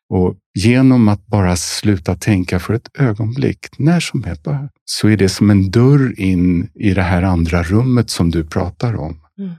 [0.09, 5.17] Och genom att bara sluta tänka för ett ögonblick, när som helst, bara, så är
[5.17, 9.21] det som en dörr in i det här andra rummet som du pratar om.
[9.39, 9.51] Mm.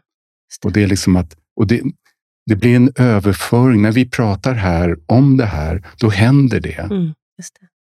[0.64, 1.82] Och det är liksom att, och det,
[2.49, 3.82] det blir en överföring.
[3.82, 6.78] När vi pratar här om det här, då händer det.
[6.78, 7.44] Mm, det.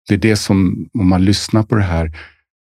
[0.08, 0.14] det.
[0.14, 2.12] är det som, om man lyssnar på det här,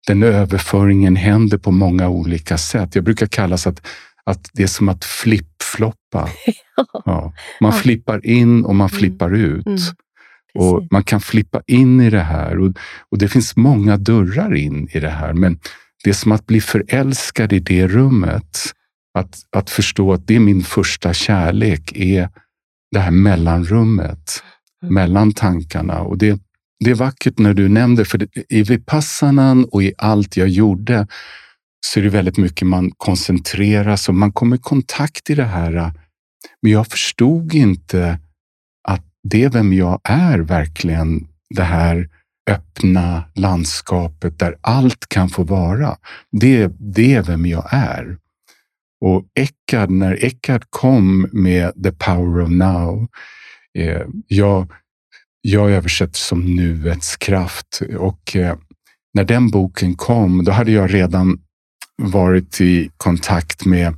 [0.06, 2.94] den överföringen händer på många olika sätt.
[2.94, 3.86] Jag brukar kalla att,
[4.24, 6.28] att det är som att flippfloppa.
[7.04, 7.32] ja.
[7.60, 7.78] Man ja.
[7.78, 8.98] flippar in och man mm.
[8.98, 9.66] flippar ut.
[9.66, 9.78] Mm.
[10.54, 12.72] Och Man kan flippa in i det här och,
[13.10, 15.32] och det finns många dörrar in i det här.
[15.32, 15.58] Men
[16.04, 18.58] det är som att bli förälskad i det rummet.
[19.18, 22.28] Att, att förstå att det är min första kärlek, är
[22.90, 24.42] det här mellanrummet
[24.82, 24.94] mm.
[24.94, 26.00] mellan tankarna.
[26.00, 26.40] Och det,
[26.84, 31.06] det är vackert när du nämnde, för i Vipassanan och i allt jag gjorde
[31.86, 35.44] så är det väldigt mycket man koncentrerar sig och man kommer i kontakt i det
[35.44, 35.92] här.
[36.62, 38.18] Men jag förstod inte
[38.88, 42.08] att det vem jag är verkligen, det här
[42.50, 45.96] öppna landskapet där allt kan få vara.
[46.32, 48.16] Det, det är vem jag är.
[49.04, 53.08] Och Eckhart, när Eckhart kom med The Power of Now,
[53.78, 54.72] eh, jag,
[55.40, 58.56] jag översätter som nuets kraft och eh,
[59.14, 61.38] när den boken kom, då hade jag redan
[62.02, 63.94] varit i kontakt med,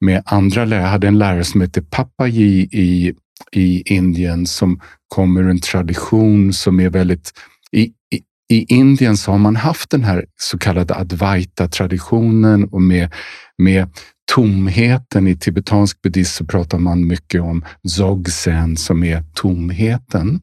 [0.00, 0.82] med andra lärare.
[0.82, 3.14] Jag hade en lärare som hette Papaji i,
[3.52, 7.32] i Indien som kommer ur en tradition som är väldigt...
[7.72, 13.12] I, i, I Indien så har man haft den här så kallade Advaita-traditionen och med,
[13.58, 13.88] med
[14.34, 15.28] tomheten.
[15.28, 20.40] I tibetansk buddhism så pratar man mycket om dzogsen som är tomheten,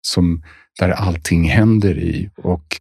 [0.00, 0.42] som,
[0.78, 2.30] där allting händer i.
[2.36, 2.80] Och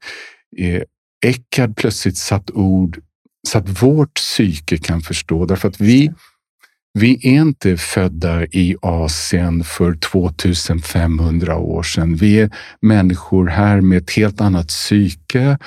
[0.58, 0.82] eh,
[1.26, 3.00] Eckhard plötsligt satt ord
[3.48, 6.12] så att vårt psyke kan förstå, därför att vi,
[6.94, 12.16] vi är inte födda i Asien för 2500 år sedan.
[12.16, 15.58] Vi är människor här med ett helt annat psyke.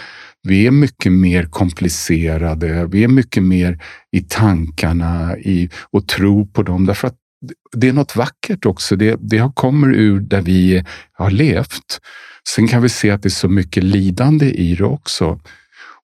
[0.43, 2.86] Vi är mycket mer komplicerade.
[2.86, 3.82] Vi är mycket mer
[4.12, 6.86] i tankarna i, och tror på dem.
[6.86, 7.16] Därför att
[7.72, 8.97] det är något vackert också.
[8.97, 12.01] Det, det kommer ur där vi har levt.
[12.49, 15.41] Sen kan vi se att det är så mycket lidande i det också.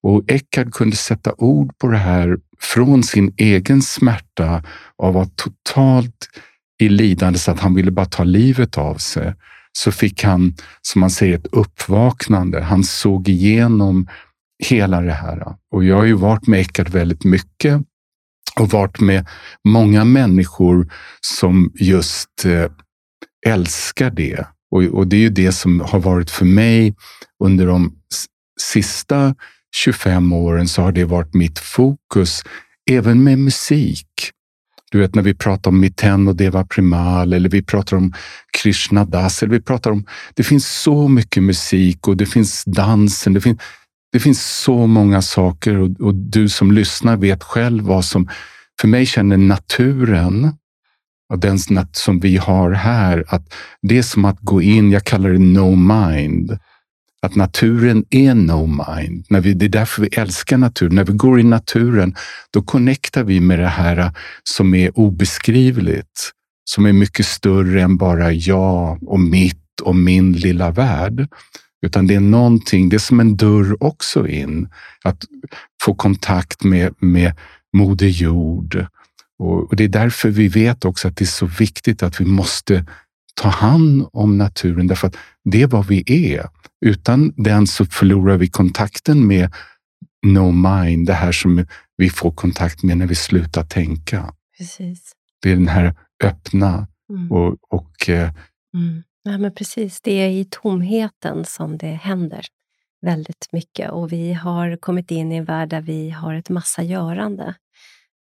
[0.03, 4.63] Och Eckhart kunde sätta ord på det här från sin egen smärta
[4.99, 6.29] av att totalt
[6.79, 9.35] i lidande så att han ville bara ta livet av sig.
[9.73, 12.63] Så fick han, som man säger, ett uppvaknande.
[12.63, 14.09] Han såg igenom
[14.65, 15.57] hela det här.
[15.73, 17.83] Och jag har ju varit med Eckhart väldigt mycket
[18.61, 19.27] och varit med
[19.65, 22.71] många människor som just eh,
[23.47, 24.47] älskar det.
[24.71, 26.95] Och, och, det är ju det som har varit för mig
[27.45, 27.93] under de
[28.61, 29.35] sista
[29.77, 32.43] 25 åren så har det varit mitt fokus,
[32.91, 34.07] även med musik.
[34.91, 38.13] Du vet när vi pratar om Miten och Deva Primal eller vi pratar om
[38.59, 39.43] Krishna Das.
[39.43, 43.33] Eller vi pratar om, det finns så mycket musik och det finns dansen.
[43.33, 43.61] Det finns,
[44.17, 48.29] det finns så många saker och, och du som lyssnar vet själv vad som,
[48.81, 50.53] för mig känner naturen
[51.29, 51.59] och den
[51.93, 55.75] som vi har här, att det är som att gå in, jag kallar det no
[55.75, 56.59] mind.
[57.23, 59.27] Att naturen är no mind.
[59.29, 60.95] När vi, det är därför vi älskar naturen.
[60.95, 62.15] När vi går i naturen,
[62.51, 64.13] då connectar vi med det här
[64.45, 66.33] som är obeskrivligt.
[66.65, 71.29] Som är mycket större än bara jag och mitt och min lilla värld.
[71.83, 74.69] Utan det är någonting, det är som en dörr också in.
[75.05, 75.25] Att
[75.83, 77.33] få kontakt med, med
[77.77, 78.87] Moder Jord.
[79.39, 82.25] Och, och det är därför vi vet också att det är så viktigt att vi
[82.25, 82.87] måste
[83.35, 86.49] ta hand om naturen, därför att det är vad vi är.
[86.81, 89.53] Utan den så förlorar vi kontakten med
[90.27, 91.67] no mind, det här som
[91.97, 94.35] vi får kontakt med när vi slutar tänka.
[94.59, 95.13] Precis.
[95.43, 97.33] Det är den här öppna mm.
[97.33, 97.57] och...
[97.69, 98.31] och eh,
[98.75, 99.03] mm.
[99.29, 102.47] Ja, men precis, det är i tomheten som det händer
[103.03, 106.83] väldigt mycket och vi har kommit in i en värld där vi har ett massa
[106.83, 107.55] görande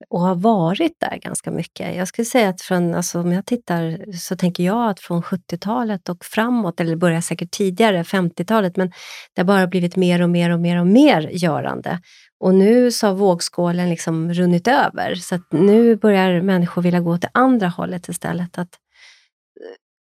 [0.08, 1.96] och har varit där ganska mycket.
[1.96, 6.08] Jag skulle säga att från, alltså, om jag tittar så tänker jag att från 70-talet
[6.08, 8.92] och framåt, eller börjar säkert tidigare, 50-talet, men
[9.34, 12.00] det har bara blivit mer och mer och mer och mer görande.
[12.40, 17.18] Och nu så har vågskålen liksom runnit över, så att nu börjar människor vilja gå
[17.18, 18.58] till andra hållet istället.
[18.58, 18.78] Att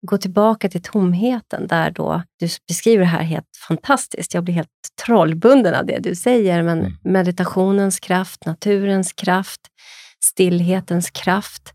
[0.06, 4.34] gå tillbaka till tomheten, där då du beskriver det här helt fantastiskt.
[4.34, 4.70] Jag blir helt
[5.06, 6.94] trollbunden av det du säger, men mm.
[7.04, 9.62] meditationens kraft, naturens kraft,
[10.24, 11.74] stillhetens kraft.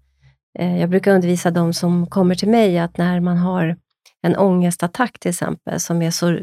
[0.58, 3.76] Eh, jag brukar undervisa de som kommer till mig att när man har
[4.22, 6.38] en ångestattack till exempel, som är, så,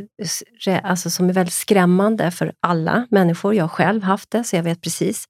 [0.84, 3.56] alltså, som är väldigt skrämmande för alla människor.
[3.56, 5.26] Jag själv haft det, så jag vet precis.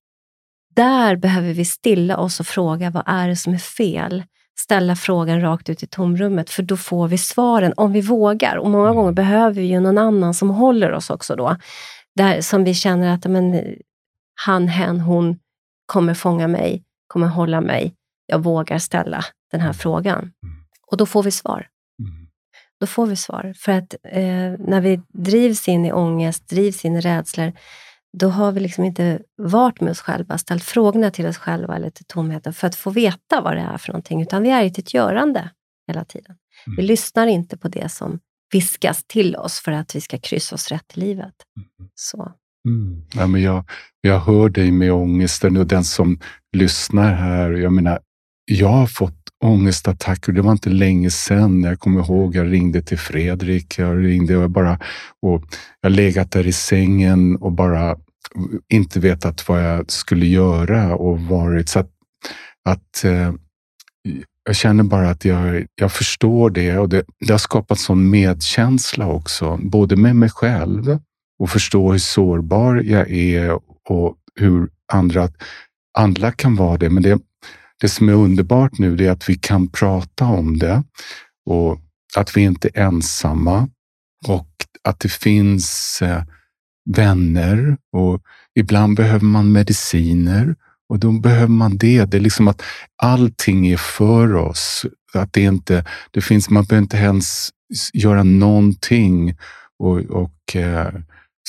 [0.76, 4.24] Där behöver vi stilla oss och fråga, vad är det som är fel?
[4.58, 8.56] Ställa frågan rakt ut i tomrummet, för då får vi svaren om vi vågar.
[8.56, 11.56] Och många gånger behöver vi ju någon annan som håller oss också då.
[12.16, 13.76] Där, som vi känner att men,
[14.45, 15.39] han, hen, hon
[15.86, 17.95] kommer fånga mig, kommer hålla mig.
[18.26, 20.20] Jag vågar ställa den här frågan.
[20.20, 20.34] Mm.
[20.88, 21.68] Och då får vi svar.
[21.99, 22.28] Mm.
[22.80, 23.53] Då får vi svar.
[23.58, 27.53] För att eh, när vi drivs in i ångest, drivs in i rädslor,
[28.20, 31.89] då har vi liksom inte varit med oss själva, ställt frågorna till oss själva eller
[31.89, 34.68] till tomheten för att få veta vad det är för någonting, utan vi är i
[34.68, 35.49] ett görande
[35.88, 36.36] hela tiden.
[36.68, 36.78] Mm.
[36.78, 38.20] Vi lyssnar inte på det som
[38.53, 41.34] viskas till oss för att vi ska kryssa oss rätt i livet.
[41.57, 41.89] Mm.
[41.95, 42.32] Så.
[42.68, 43.01] Mm.
[43.16, 43.63] Ja, men jag,
[44.01, 46.20] jag hör dig med ångesten och den som
[46.57, 47.51] lyssnar här.
[47.51, 47.99] Jag menar,
[48.45, 50.34] jag har fått ångestattacker.
[50.34, 51.63] Det var inte länge sedan.
[51.63, 53.80] Jag kommer ihåg, jag ringde till Fredrik.
[53.80, 54.80] Jag ringde och bara
[55.22, 55.43] och
[55.82, 57.97] jag legat där i sängen och bara
[58.69, 61.91] inte vetat vad jag skulle göra och varit så att,
[62.65, 63.33] att eh,
[64.45, 69.07] jag känner bara att jag, jag förstår det och det, det har skapat sån medkänsla
[69.07, 70.99] också, både med mig själv
[71.39, 73.59] och förstå hur sårbar jag är
[73.89, 75.29] och hur andra,
[75.97, 76.89] andra kan vara det.
[76.89, 77.19] Men det,
[77.81, 80.83] det som är underbart nu är att vi kan prata om det
[81.45, 81.79] och
[82.17, 83.69] att vi inte är ensamma
[84.27, 84.47] och
[84.83, 86.23] att det finns eh,
[86.86, 88.21] vänner och
[88.55, 90.55] ibland behöver man mediciner
[90.89, 92.05] och då behöver man det.
[92.05, 92.61] Det är liksom att
[93.01, 94.86] allting är för oss.
[95.13, 97.49] Att det inte, det finns, man behöver inte ens
[97.93, 99.38] göra någonting
[99.79, 100.93] och, och eh,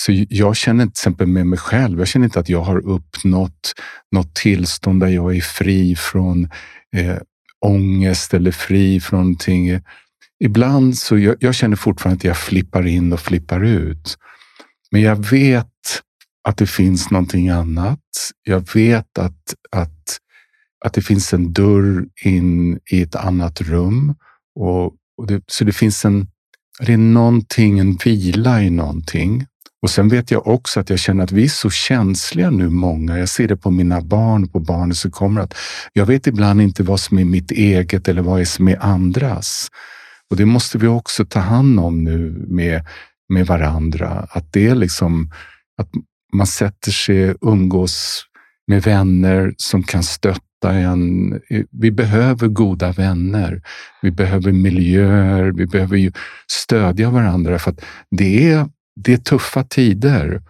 [0.00, 3.72] så jag känner till exempel med mig själv, jag känner inte att jag har uppnått
[4.12, 6.48] något tillstånd där jag är fri från
[6.96, 7.16] eh,
[7.66, 9.80] ångest eller fri från någonting.
[10.44, 14.16] Ibland så jag, jag känner fortfarande att jag flippar in och flippar ut.
[14.96, 16.02] Men jag vet
[16.48, 18.00] att det finns någonting annat.
[18.42, 20.18] Jag vet att, att
[20.84, 24.14] att det finns en dörr in i ett annat rum.
[24.60, 24.84] Och,
[25.18, 26.26] och det, så det finns en,
[26.86, 29.46] det är någonting, en vila i någonting.
[29.82, 33.18] Och sen vet jag också att jag känner att vi är så känsliga nu, många.
[33.18, 35.40] Jag ser det på mina barn, på barnen som kommer.
[35.40, 35.54] att
[35.92, 39.68] Jag vet ibland inte vad som är mitt eget eller vad som är andras.
[40.30, 42.84] Och det måste vi också ta hand om nu med,
[43.28, 44.26] med varandra.
[44.30, 45.30] Att det är liksom
[45.78, 45.90] att
[46.32, 48.24] man sätter sig och umgås
[48.66, 51.40] med vänner som kan stötta en.
[51.70, 53.62] Vi behöver goda vänner.
[54.02, 55.52] Vi behöver miljöer.
[55.52, 56.12] Vi behöver
[56.52, 58.68] stödja varandra för att det är,
[59.00, 60.42] det är tuffa tider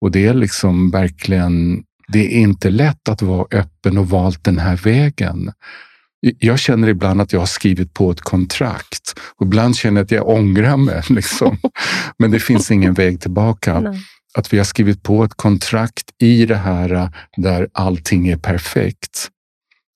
[0.00, 4.58] och det är liksom verkligen, det är inte lätt att vara öppen och valt den
[4.58, 5.52] här vägen.
[6.38, 10.10] Jag känner ibland att jag har skrivit på ett kontrakt och ibland känner jag att
[10.10, 11.02] jag ångrar mig.
[11.10, 11.58] Liksom.
[12.18, 13.80] Men det finns ingen väg tillbaka.
[13.80, 14.00] Nej.
[14.34, 19.30] Att vi har skrivit på ett kontrakt i det här där allting är perfekt.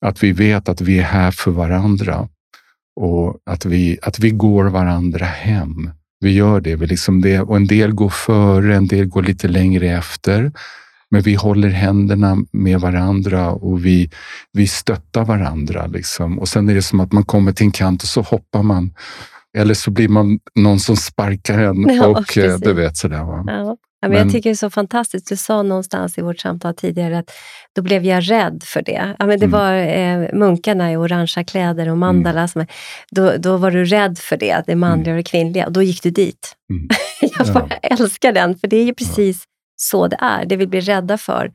[0.06, 2.28] Att vi vet att vi är här för varandra
[3.00, 5.90] och att vi, att vi går varandra hem.
[6.20, 6.76] Vi gör det.
[6.76, 7.40] Vi liksom det.
[7.40, 10.52] Och en del går före, en del går lite längre efter.
[11.10, 14.10] Men vi håller händerna med varandra och vi,
[14.52, 15.86] vi stöttar varandra.
[15.86, 16.38] Liksom.
[16.38, 18.94] Och sen är det som att man kommer till en kant och så hoppar man.
[19.56, 21.88] Eller så blir man någon som sparkar en.
[21.96, 22.60] Ja, och eh, precis.
[22.60, 23.24] du vet sådär.
[23.24, 23.44] Va?
[23.46, 23.76] Ja.
[24.00, 25.28] Ja, men jag tycker det är så fantastiskt.
[25.28, 27.30] Du sa någonstans i vårt samtal tidigare att
[27.74, 29.14] då blev jag rädd för det.
[29.18, 29.50] Ja, men det mm.
[29.50, 32.38] var eh, munkarna i orangea kläder och mandala.
[32.38, 32.48] Mm.
[32.48, 32.66] Som,
[33.10, 35.66] då, då var du rädd för det, det manliga och det kvinnliga.
[35.66, 36.56] Och då gick du dit.
[36.70, 36.88] Mm.
[37.38, 37.76] jag bara ja.
[37.76, 39.44] älskar den, för det är ju precis
[39.80, 40.44] så det är.
[40.44, 41.52] Det vi blir rädda för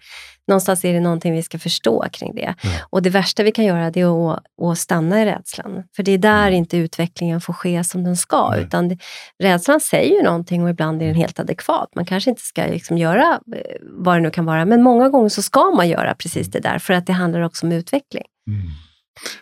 [0.47, 2.55] någonstans är det någonting vi ska förstå kring det.
[2.63, 2.75] Mm.
[2.89, 5.83] Och det värsta vi kan göra det är att, att stanna i rädslan.
[5.95, 6.53] För det är där mm.
[6.53, 8.53] inte utvecklingen får ske som den ska.
[8.53, 8.65] Mm.
[8.65, 8.97] Utan det,
[9.43, 11.89] rädslan säger ju någonting och ibland är den helt adekvat.
[11.95, 15.29] Man kanske inte ska liksom göra eh, vad det nu kan vara, men många gånger
[15.29, 18.23] så ska man göra precis det där, för att det handlar också om utveckling.
[18.47, 18.61] Mm.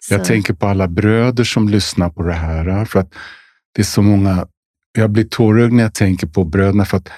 [0.10, 3.14] Jag tänker på alla bröder som lyssnar på det här, för att
[3.76, 4.48] det är så många
[4.98, 7.10] jag blir tårögd när jag tänker på bröderna, för att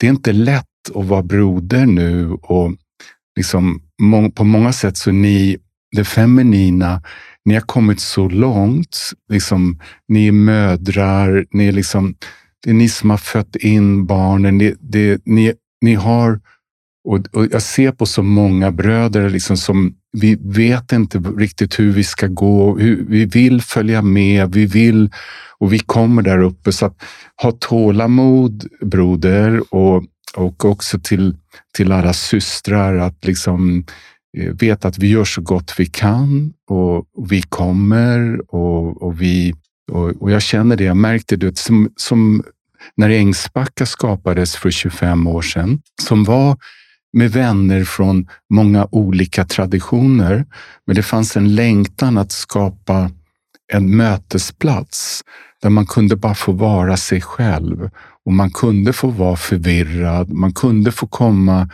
[0.00, 2.74] det är inte lätt och vara broder nu och
[3.36, 3.82] liksom,
[4.34, 5.58] på många sätt så är ni,
[5.96, 7.02] det feminina,
[7.44, 8.98] ni har kommit så långt.
[9.32, 12.14] Liksom, ni är mödrar, ni är liksom,
[12.64, 14.58] det är ni som har fött in barnen.
[14.58, 16.40] Ni, det, ni, ni har,
[17.08, 21.92] och, och, jag ser på så många bröder liksom som vi vet inte riktigt hur
[21.92, 22.78] vi ska gå.
[22.78, 25.10] Hur, vi vill följa med, vi vill
[25.58, 26.72] och vi kommer där uppe.
[26.72, 27.02] Så att
[27.42, 30.04] ha tålamod broder och
[30.36, 31.36] och också till,
[31.74, 33.84] till alla systrar att liksom
[34.38, 39.22] eh, veta att vi gör så gott vi kan och, och vi kommer och, och
[39.22, 39.54] vi
[39.92, 40.84] och, och, jag känner det.
[40.84, 42.42] Jag märkte det som, som
[42.96, 46.56] när Ängsbacka skapades för 25 år sedan, som var
[47.12, 50.46] med vänner från många olika traditioner.
[50.86, 53.10] Men det fanns en längtan att skapa
[53.72, 55.22] en mötesplats
[55.62, 57.90] där man kunde bara få vara sig själv
[58.30, 60.32] och man kunde få vara förvirrad.
[60.32, 61.68] Man kunde få komma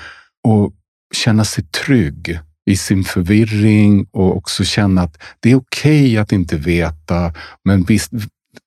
[0.44, 0.72] och
[1.14, 2.38] känna sig trygg
[2.70, 7.32] i sin förvirring och också känna att det är okej okay att inte veta,
[7.64, 8.12] men visst,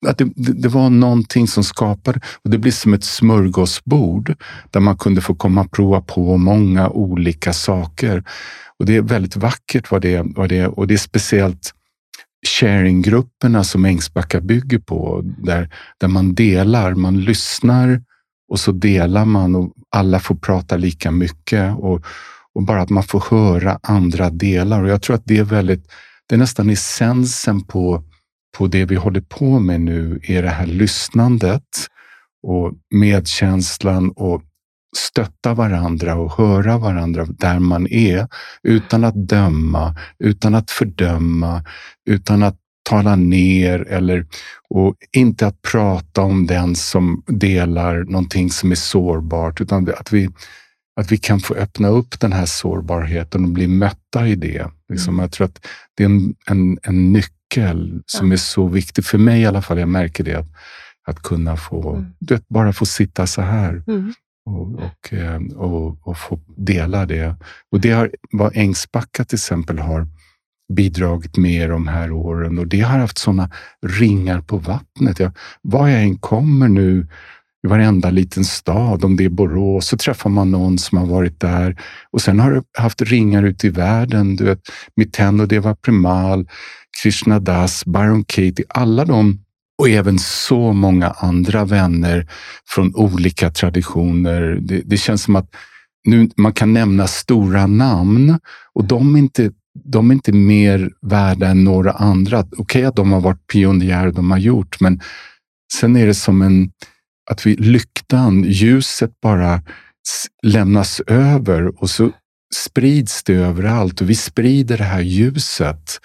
[0.07, 4.35] att det, det, var någonting som skapade, och det blir som ett smörgåsbord
[4.71, 8.23] där man kunde få komma och prova på många olika saker.
[8.79, 11.73] Och Det är väldigt vackert vad det, vad det och det är speciellt
[12.47, 18.01] sharinggrupperna som Ängsbacka bygger på, där, där man delar, man lyssnar
[18.49, 22.05] och så delar man och alla får prata lika mycket och,
[22.53, 24.83] och bara att man får höra andra delar.
[24.83, 25.91] Och Jag tror att det är väldigt,
[26.27, 28.03] det är nästan essensen på,
[28.57, 31.87] på det vi håller på med nu, är det här lyssnandet
[32.47, 34.41] och medkänslan och
[34.97, 38.27] stötta varandra och höra varandra där man är
[38.63, 41.63] utan att döma, utan att fördöma,
[42.09, 42.57] utan att
[42.89, 44.25] tala ner eller
[44.69, 50.29] och inte att prata om den som delar någonting som är sårbart, utan att vi,
[50.95, 54.71] att vi kan få öppna upp den här sårbarheten och bli mötta i det.
[54.89, 55.23] Liksom, mm.
[55.23, 55.65] Jag tror att
[55.95, 58.33] det är en, en, en nyckel som ja.
[58.33, 59.79] är så viktig, för mig i alla fall.
[59.79, 60.35] Jag märker det.
[60.35, 60.47] Att,
[61.07, 62.11] att kunna få, mm.
[62.19, 63.83] vet, bara få sitta så här.
[63.87, 64.13] Mm
[64.49, 67.35] och, och, eh, och, och, få dela det.
[67.71, 70.07] Och det har vad Ängsbacka till exempel har
[70.73, 73.49] bidragit med de här åren och det har haft sådana
[73.81, 75.19] ringar på vattnet.
[75.19, 75.31] Jag,
[75.61, 77.07] var jag än kommer nu
[77.63, 81.39] i varenda liten stad, om det är Borås, så träffar man någon som har varit
[81.39, 81.81] där.
[82.11, 84.35] Och sen har du haft ringar ute i världen.
[84.35, 84.59] Du vet,
[84.95, 86.47] Mitendo Deva Premal,
[87.03, 89.43] Krishna Das, Byron Katie, alla de
[89.80, 92.27] och även så många andra vänner
[92.67, 94.57] från olika traditioner.
[94.61, 95.49] Det, det, känns som att
[96.07, 98.39] nu man kan nämna stora namn
[98.73, 99.51] och de är inte
[99.84, 102.39] de är inte mer värda än några andra.
[102.39, 105.01] Okej okay, att de har varit pionjärer, de har gjort, men
[105.73, 106.71] sen är det som en,
[107.32, 109.61] att vi, lyktan, ljuset bara
[110.43, 112.11] lämnas över och så
[112.55, 115.99] sprids det överallt och vi sprider det här ljuset.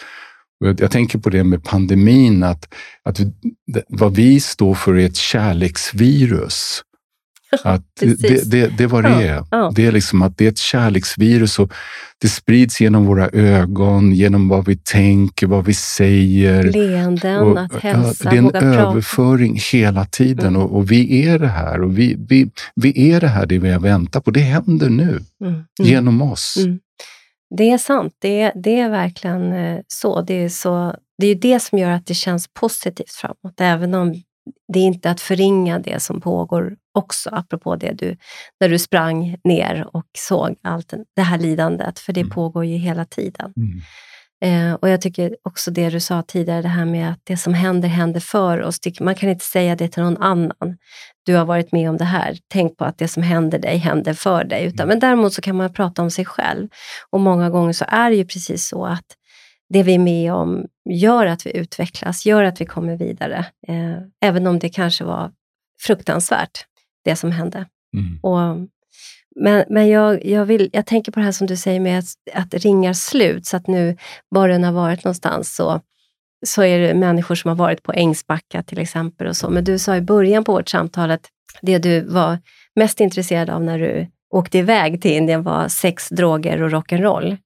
[0.59, 3.21] Jag, tänker på det med pandemin, att, att
[3.89, 6.83] vad vi står för är ett kärleksvirus.
[7.63, 9.35] Att det, det, det var det är.
[9.35, 9.73] Ja, ja.
[9.75, 11.73] Det är liksom att det är ett kärleksvirus och
[12.19, 16.63] det sprids genom våra ögon, genom vad vi tänker, vad vi säger.
[16.63, 19.77] Leenden, och, att hälsa, Det är en överföring prata.
[19.77, 20.63] hela tiden mm.
[20.63, 21.81] och, och, vi är det här.
[21.81, 24.31] Och vi, vi, vi är det här, det vi har väntat på.
[24.31, 25.53] Det händer nu, mm.
[25.53, 25.65] Mm.
[25.79, 26.57] genom oss.
[26.57, 26.79] Mm.
[27.57, 28.17] Det är sant.
[28.19, 30.21] Det, det är verkligen eh, så.
[30.21, 30.95] Det är, så.
[31.19, 34.23] det är det som gör att det känns positivt framåt, även om
[34.73, 38.17] det är inte att förringa det som pågår också, apropå det du,
[38.61, 42.31] när du sprang ner och såg allt det här lidandet, för det mm.
[42.31, 43.53] pågår ju hela tiden.
[43.57, 43.81] Mm.
[44.45, 47.55] Eh, och jag tycker också det du sa tidigare, det här med att det som
[47.55, 48.78] händer, händer för oss.
[49.01, 50.76] Man kan inte säga det till någon annan.
[51.26, 54.14] Du har varit med om det här, tänk på att det som händer dig händer
[54.14, 54.64] för dig.
[54.64, 54.88] Utan, mm.
[54.88, 56.68] Men däremot så kan man prata om sig själv.
[57.11, 59.07] Och många gånger så är det ju precis så att
[59.68, 63.47] det vi är med om gör att vi utvecklas, gör att vi kommer vidare.
[63.68, 65.30] Eh, även om det kanske var
[65.82, 66.66] fruktansvärt,
[67.05, 67.66] det som hände.
[67.97, 68.18] Mm.
[68.22, 68.68] Och,
[69.35, 72.07] men men jag, jag, vill, jag tänker på det här som du säger med att,
[72.32, 73.97] att ringar slut, så att nu,
[74.28, 75.80] var den har varit någonstans, så,
[76.47, 79.26] så är det människor som har varit på Ängsbacka till exempel.
[79.26, 79.51] och så.
[79.51, 81.28] Men du sa i början på vårt samtal att
[81.62, 82.39] det du var
[82.76, 87.37] mest intresserad av när du åkte iväg till Indien var sex, droger och rock'n'roll.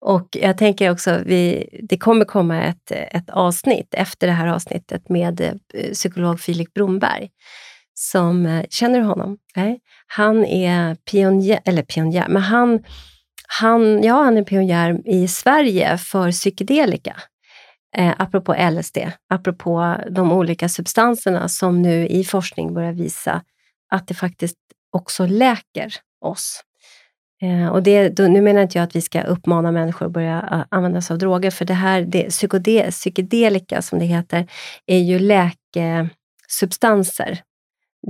[0.00, 5.08] Och jag tänker också, vi, det kommer komma ett, ett avsnitt efter det här avsnittet
[5.08, 7.30] med eh, psykolog Filip Bromberg.
[7.98, 9.38] Som, eh, känner du honom?
[9.56, 9.80] Nej?
[10.06, 12.84] Han är pionjär, eller pionjär, men han,
[13.48, 17.16] han, ja, han är pionjär i Sverige för psykedelika.
[17.96, 18.98] Eh, apropå LSD,
[19.30, 23.42] apropå de olika substanserna som nu i forskning börjar visa
[23.90, 24.56] att det faktiskt
[24.92, 26.62] också läker oss.
[27.42, 30.48] Eh, och det, då, nu menar inte jag att vi ska uppmana människor att börja
[30.52, 32.30] eh, använda sig av droger, för det här, det,
[32.90, 34.46] psykedelika som det heter,
[34.86, 37.42] är ju läkesubstanser.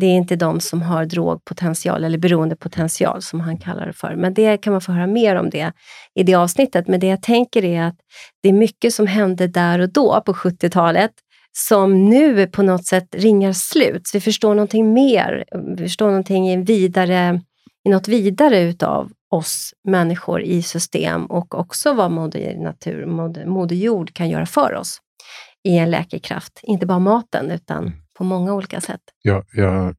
[0.01, 4.17] Det är inte de som har drogpotential eller beroendepotential som han kallar det för.
[4.17, 5.73] Men det kan man få höra mer om det
[6.15, 6.89] i det avsnittet.
[6.89, 7.97] Men det jag tänker är att
[8.43, 11.13] det är mycket som hände där och då på 70-talet
[11.59, 14.07] som nu på något sätt ringar slut.
[14.07, 15.45] Så vi förstår någonting mer,
[15.77, 17.41] vi förstår någonting i, vidare,
[17.87, 23.77] i något vidare utav oss människor i system och också vad Moder Natur, Moder, Moder
[23.77, 24.99] Jord kan göra för oss
[25.69, 26.61] i en läkekraft.
[26.63, 29.01] Inte bara maten, utan mm på många olika sätt.
[29.23, 29.95] Jag, jag,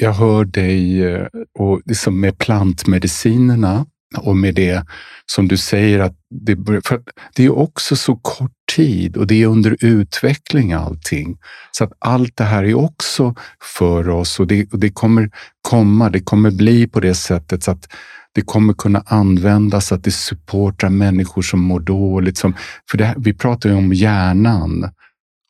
[0.00, 1.26] jag hör dig, eh,
[1.58, 3.86] och liksom med plantmedicinerna
[4.18, 4.84] och med det
[5.26, 7.02] som du säger, att det, för
[7.36, 11.38] det är också så kort tid och det är under utveckling allting.
[11.72, 13.34] Så att allt det här är också
[13.78, 15.30] för oss och det, och det kommer
[15.62, 17.88] komma, det kommer bli på det sättet så att
[18.34, 22.38] det kommer kunna användas, att det supportar människor som mår dåligt.
[22.38, 22.54] Som,
[22.90, 24.90] för det, vi pratar ju om hjärnan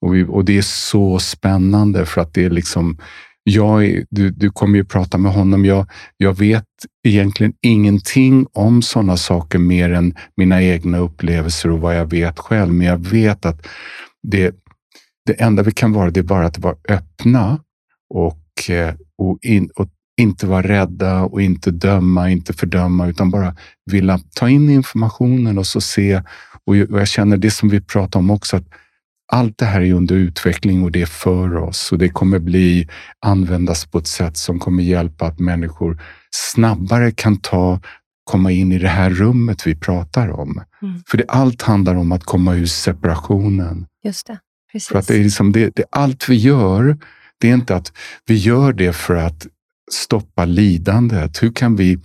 [0.03, 2.99] och, vi, och det är så spännande för att det är liksom
[3.45, 5.65] jag, du, du kommer ju prata med honom.
[5.65, 5.87] Jag,
[6.17, 6.65] jag vet
[7.05, 12.75] egentligen ingenting om sådana saker mer än mina egna upplevelser och vad jag vet själv.
[12.75, 13.67] Men jag vet att
[14.23, 14.55] det,
[15.27, 17.61] det enda vi kan vara, det är bara att vara öppna
[18.15, 19.89] och, eh, och, in, och
[20.21, 23.57] inte vara rädda och inte döma, inte fördöma, utan bara
[23.91, 26.23] vilja ta in informationen och så se.
[26.67, 28.69] Och jag känner det som vi pratar om också, att
[29.33, 32.89] allt det här är under utveckling och det är för oss och det kommer bli
[33.21, 37.81] användas på ett sätt som kommer hjälpa att människor snabbare kan ta,
[38.25, 40.63] komma in i det här rummet vi pratar om.
[40.83, 41.03] Mm.
[41.07, 43.87] För det, allt handlar om att komma ur separationen.
[44.05, 44.39] Just det.
[44.73, 44.89] Precis.
[44.89, 46.99] För att det är liksom det, det, allt vi gör,
[47.41, 47.93] det är inte att
[48.27, 49.47] vi gör det för att
[49.93, 51.43] stoppa lidandet?
[51.43, 51.99] Hur kan, vi,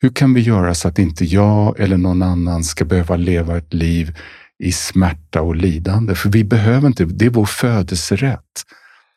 [0.00, 3.74] hur kan vi göra så att inte jag eller någon annan ska behöva leva ett
[3.74, 4.16] liv
[4.60, 6.14] i smärta och lidande?
[6.14, 8.64] För vi behöver inte, det är vår födelserätt.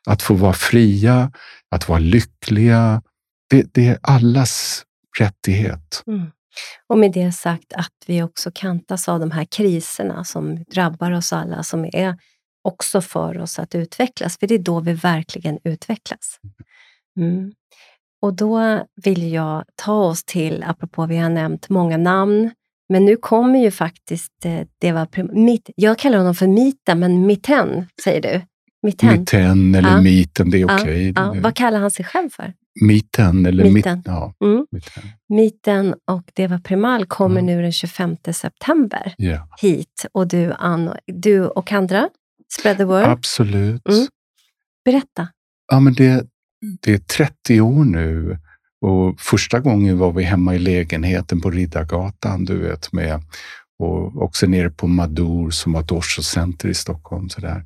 [0.08, 1.32] Att få vara fria,
[1.72, 3.02] att vara lyckliga.
[3.50, 4.84] Det, det är allas
[5.20, 6.04] rättighet.
[6.08, 6.32] Mm.
[6.88, 11.34] Och med det sagt att vi också kantas av de här kriserna som drabbar oss
[11.34, 12.18] alla, som är
[12.64, 16.40] också för oss att utvecklas, för det är då vi verkligen utvecklas.
[17.18, 17.52] Mm.
[18.22, 22.52] Och då vill jag ta oss till, apropå vi har nämnt många namn,
[22.94, 27.26] men nu kommer ju faktiskt, eh, det var mitt, jag kallar honom för Mita, men
[27.26, 28.42] Mitten säger du?
[28.84, 30.02] Mitten, Mitten eller ja.
[30.02, 30.78] Miten, det är okej.
[30.80, 31.14] Okay.
[31.16, 31.36] Ja.
[31.36, 31.42] Ja.
[31.42, 32.54] Vad kallar han sig själv för?
[32.82, 33.98] Miten, eller Miten.
[33.98, 34.66] Mit, ja, Mm.
[34.72, 35.04] miten.
[35.30, 37.46] Miten och Deva Primal kommer Mm.
[37.56, 40.06] nu den 25 september Ja, hit.
[40.12, 42.10] Och du, Ann, du och andra,
[42.60, 43.04] spread the word.
[43.04, 43.88] absolut.
[43.90, 44.08] Mm.
[44.86, 45.28] Berätta.
[45.72, 46.26] Ja, men det,
[46.82, 48.38] det är 30 år nu
[48.84, 53.22] och första gången var vi hemma i lägenheten på Riddargatan, du vet, med,
[53.80, 57.30] och också nere på Madour som var ett årscenter i Stockholm.
[57.30, 57.66] Så där.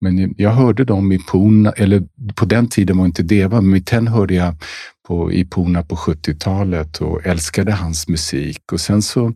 [0.00, 2.02] Men jag hörde dem i Puna, eller
[2.34, 4.54] på den tiden var inte Deva, men Miten hörde jag
[5.08, 8.72] på, i Puna på 70-talet och älskade hans musik.
[8.72, 9.32] Och sen så,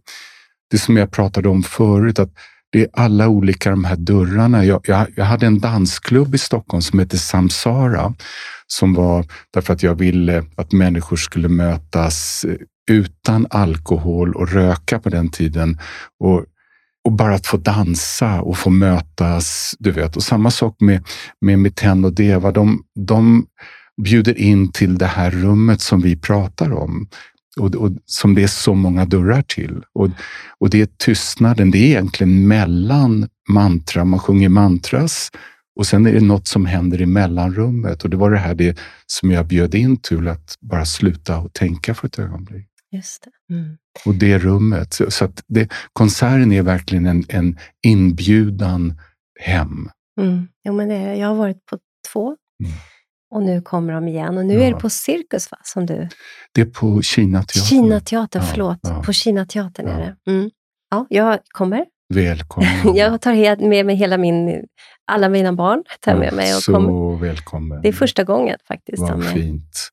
[0.70, 2.32] det som jag pratade om förut, att
[2.72, 4.64] det är alla olika de här dörrarna.
[4.64, 8.14] Jag, jag, jag hade en dansklubb i Stockholm som hette Samsara,
[8.66, 12.56] som var därför att jag ville att människor skulle mötas eh,
[12.90, 15.78] utan alkohol och röka på den tiden.
[16.20, 16.44] Och,
[17.04, 20.16] och bara att få dansa och få mötas, du vet.
[20.16, 21.04] Och samma sak med,
[21.40, 22.52] med Miten och Deva.
[22.52, 23.46] De, de
[24.04, 27.08] bjuder in till det här rummet som vi pratar om.
[27.56, 29.82] Och, och som det är så många dörrar till.
[29.92, 30.08] Och,
[30.58, 35.30] och det är tystnaden, det är egentligen mellan mantra, man sjunger mantras
[35.76, 38.04] och sen är det något som händer i mellanrummet.
[38.04, 41.52] Och det var det här det som jag bjöd in till, att bara sluta och
[41.52, 42.66] tänka för ett ögonblick.
[42.92, 43.54] Just det.
[43.54, 43.76] Mm.
[44.06, 44.92] Och det rummet.
[44.94, 49.00] Så, så att det, konserten är verkligen en, en inbjudan
[49.40, 49.90] hem.
[50.20, 50.48] Mm.
[50.64, 51.78] Jo, men det, jag har varit på
[52.12, 52.72] två Mm.
[53.30, 54.38] Och nu kommer de igen.
[54.38, 54.60] Och nu Ja.
[54.60, 55.58] är det på Cirkus, va?
[55.64, 56.08] Som du...
[56.54, 57.62] Det är på Kinateatern.
[57.64, 58.78] Kinateatern, Ja, förlåt.
[58.82, 59.02] ja.
[59.06, 60.14] På Kinateatern är Ja.
[60.24, 60.30] det.
[60.32, 60.50] Mm.
[60.90, 61.84] Ja, jag kommer.
[62.14, 62.68] Välkommen.
[62.96, 64.64] Jag tar med mig hela min,
[65.12, 65.84] alla mina barn.
[66.00, 67.16] Tar med mig och så kommer.
[67.16, 67.82] välkommen.
[67.82, 69.02] Det är första gången faktiskt.
[69.02, 69.88] Vad fint.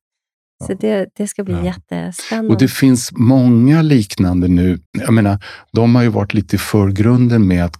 [0.65, 1.65] Så det, det ska bli Ja.
[1.65, 2.53] jättespännande.
[2.53, 4.79] Och det finns många liknande nu.
[4.91, 5.43] Jag menar,
[5.73, 7.75] de har ju varit lite i förgrunden med att,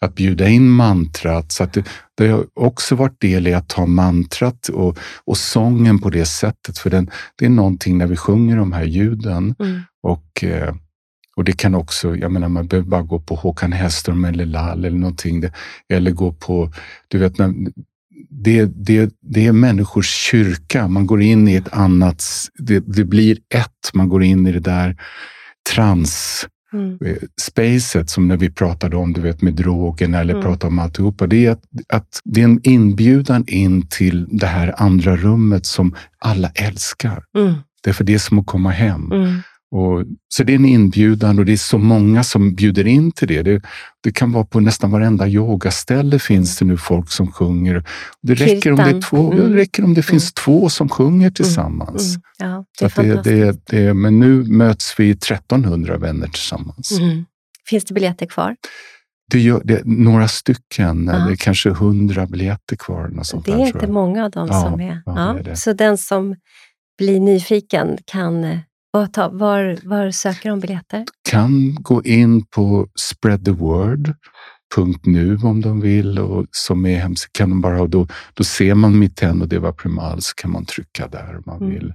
[0.00, 1.52] att bjuda in mantrat.
[1.52, 1.84] Så att det,
[2.16, 6.78] det har också varit del i att ta mantrat och, och sången på det sättet.
[6.78, 9.54] För den, det är någonting när vi sjunger de här ljuden.
[9.58, 9.80] Mm.
[10.02, 10.74] Och, eh,
[11.36, 14.84] och det kan också, jag menar man behöver bara gå på Håkan Hellström eller Lall
[14.84, 15.44] eller någonting.
[15.88, 16.72] Eller gå på,
[17.08, 17.54] du vet, när,
[18.30, 20.88] det, det, det är människors kyrka.
[20.88, 22.24] Man går in i ett annat,
[22.58, 23.90] det, det blir ett.
[23.94, 24.96] Man går in i det där
[25.74, 26.98] trans Mm.
[27.04, 30.44] eh, spacet som när vi pratade om, du vet med drogerna eller Mm.
[30.46, 31.26] pratade om alltihopa.
[31.26, 35.94] Det är, att, att det är en inbjudan in till det här andra rummet som
[36.18, 37.24] alla älskar.
[37.38, 37.54] Mm.
[37.82, 39.12] Det är för det är som att komma hem.
[39.12, 39.34] Mm.
[39.72, 43.28] Och, så det är en inbjudan och det är så många som bjuder in till
[43.28, 43.42] det.
[43.42, 43.62] Det,
[44.02, 47.84] det kan vara på nästan varenda yogaställe finns det nu folk som sjunger.
[48.22, 49.50] Det räcker om det, två, Mm.
[49.52, 52.14] det räcker om det finns två som sjunger tillsammans.
[52.16, 52.22] Mm.
[52.52, 56.98] Ja, det Så är att det, det, det, men nu möts vi 1300 vänner tillsammans.
[57.00, 57.24] Mm.
[57.68, 58.56] Finns det biljetter kvar?
[59.30, 61.18] Det gör det, några stycken, Ja.
[61.26, 63.08] det är kanske 100 biljetter kvar.
[63.08, 65.02] Något sånt Det där, är tror inte många av dem Ja, som är.
[65.06, 65.54] ja, är.
[65.54, 66.36] Så den som
[66.98, 68.58] blir nyfiken kan...
[68.92, 71.04] Var, ta, var, var söker de biljetter?
[71.30, 77.82] kan gå in på spreadtheword.nu om de vill och som är hemskt kan de bara
[77.82, 81.42] och då, då ser man Mitten och Deva Primal så kan man trycka där om
[81.46, 81.70] man Mm.
[81.74, 81.94] vill.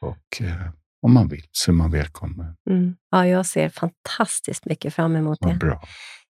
[0.00, 0.68] Och eh,
[1.02, 2.54] om man vill så är man välkommen.
[2.70, 2.94] Mm.
[3.10, 5.56] Ja, jag ser fantastiskt mycket fram emot Vad det.
[5.58, 5.82] bra.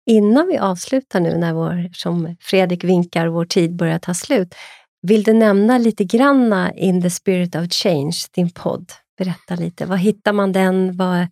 [0.10, 4.56] Innan vi avslutar nu, när vår, som Fredrik vinkar, vår tid börjar ta slut.
[5.02, 8.92] Vill du nämna lite granna In the spirit of change, din podd?
[9.18, 9.86] Berätta lite.
[9.86, 10.98] Var hittar man den?
[10.98, 11.28] Var...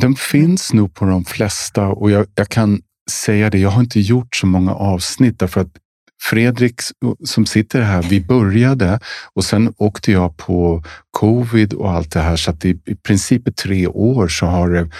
[0.00, 4.00] Den finns nog på de flesta och jag, jag kan säga det, jag har inte
[4.00, 5.76] gjort så många avsnitt därför att
[6.22, 6.80] Fredrik
[7.24, 9.00] som sitter här, vi började
[9.34, 13.48] och sen åkte jag på covid och allt det här så att i, i princip
[13.48, 14.90] i tre år så har det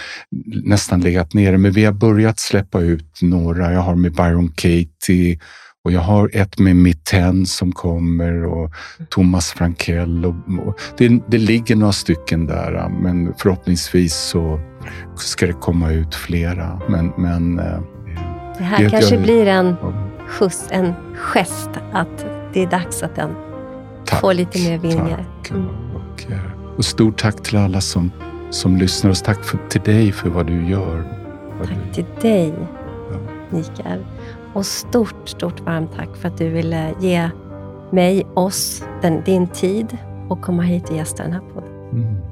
[0.65, 1.59] nästan legat nere.
[1.59, 3.73] Men vi har börjat släppa ut några.
[3.73, 5.39] Jag har med Byron Katie
[5.85, 8.71] och jag har ett med Mitten som kommer och
[9.11, 10.25] Thomas Frankell.
[10.27, 10.35] Och,
[10.67, 14.61] och det, det ligger några stycken där, men förhoppningsvis så
[15.17, 16.81] ska det komma ut flera.
[16.89, 17.81] Men, men eh,
[18.59, 19.75] det här Det- kanske jag- blir en
[20.29, 23.31] skjuts, en gest att det är dags att den
[24.05, 25.27] tack, får lite mer vingar.
[25.43, 25.51] tack.
[25.51, 25.67] Mm.
[25.95, 26.39] Och, eh,
[26.77, 28.11] och stort tack till alla som,
[28.51, 31.05] som lyssnar och tack för, till dig för vad du gör.
[31.59, 32.55] Vad Tack du, till dig,
[33.13, 33.19] Ja.
[33.51, 34.05] Mikael.
[34.55, 37.31] Och stort, stort varmt tack för att du ville ge
[37.91, 39.99] mig, oss, den, din tid
[40.29, 41.91] och komma hit och gästa den här podden.
[41.93, 42.32] mm,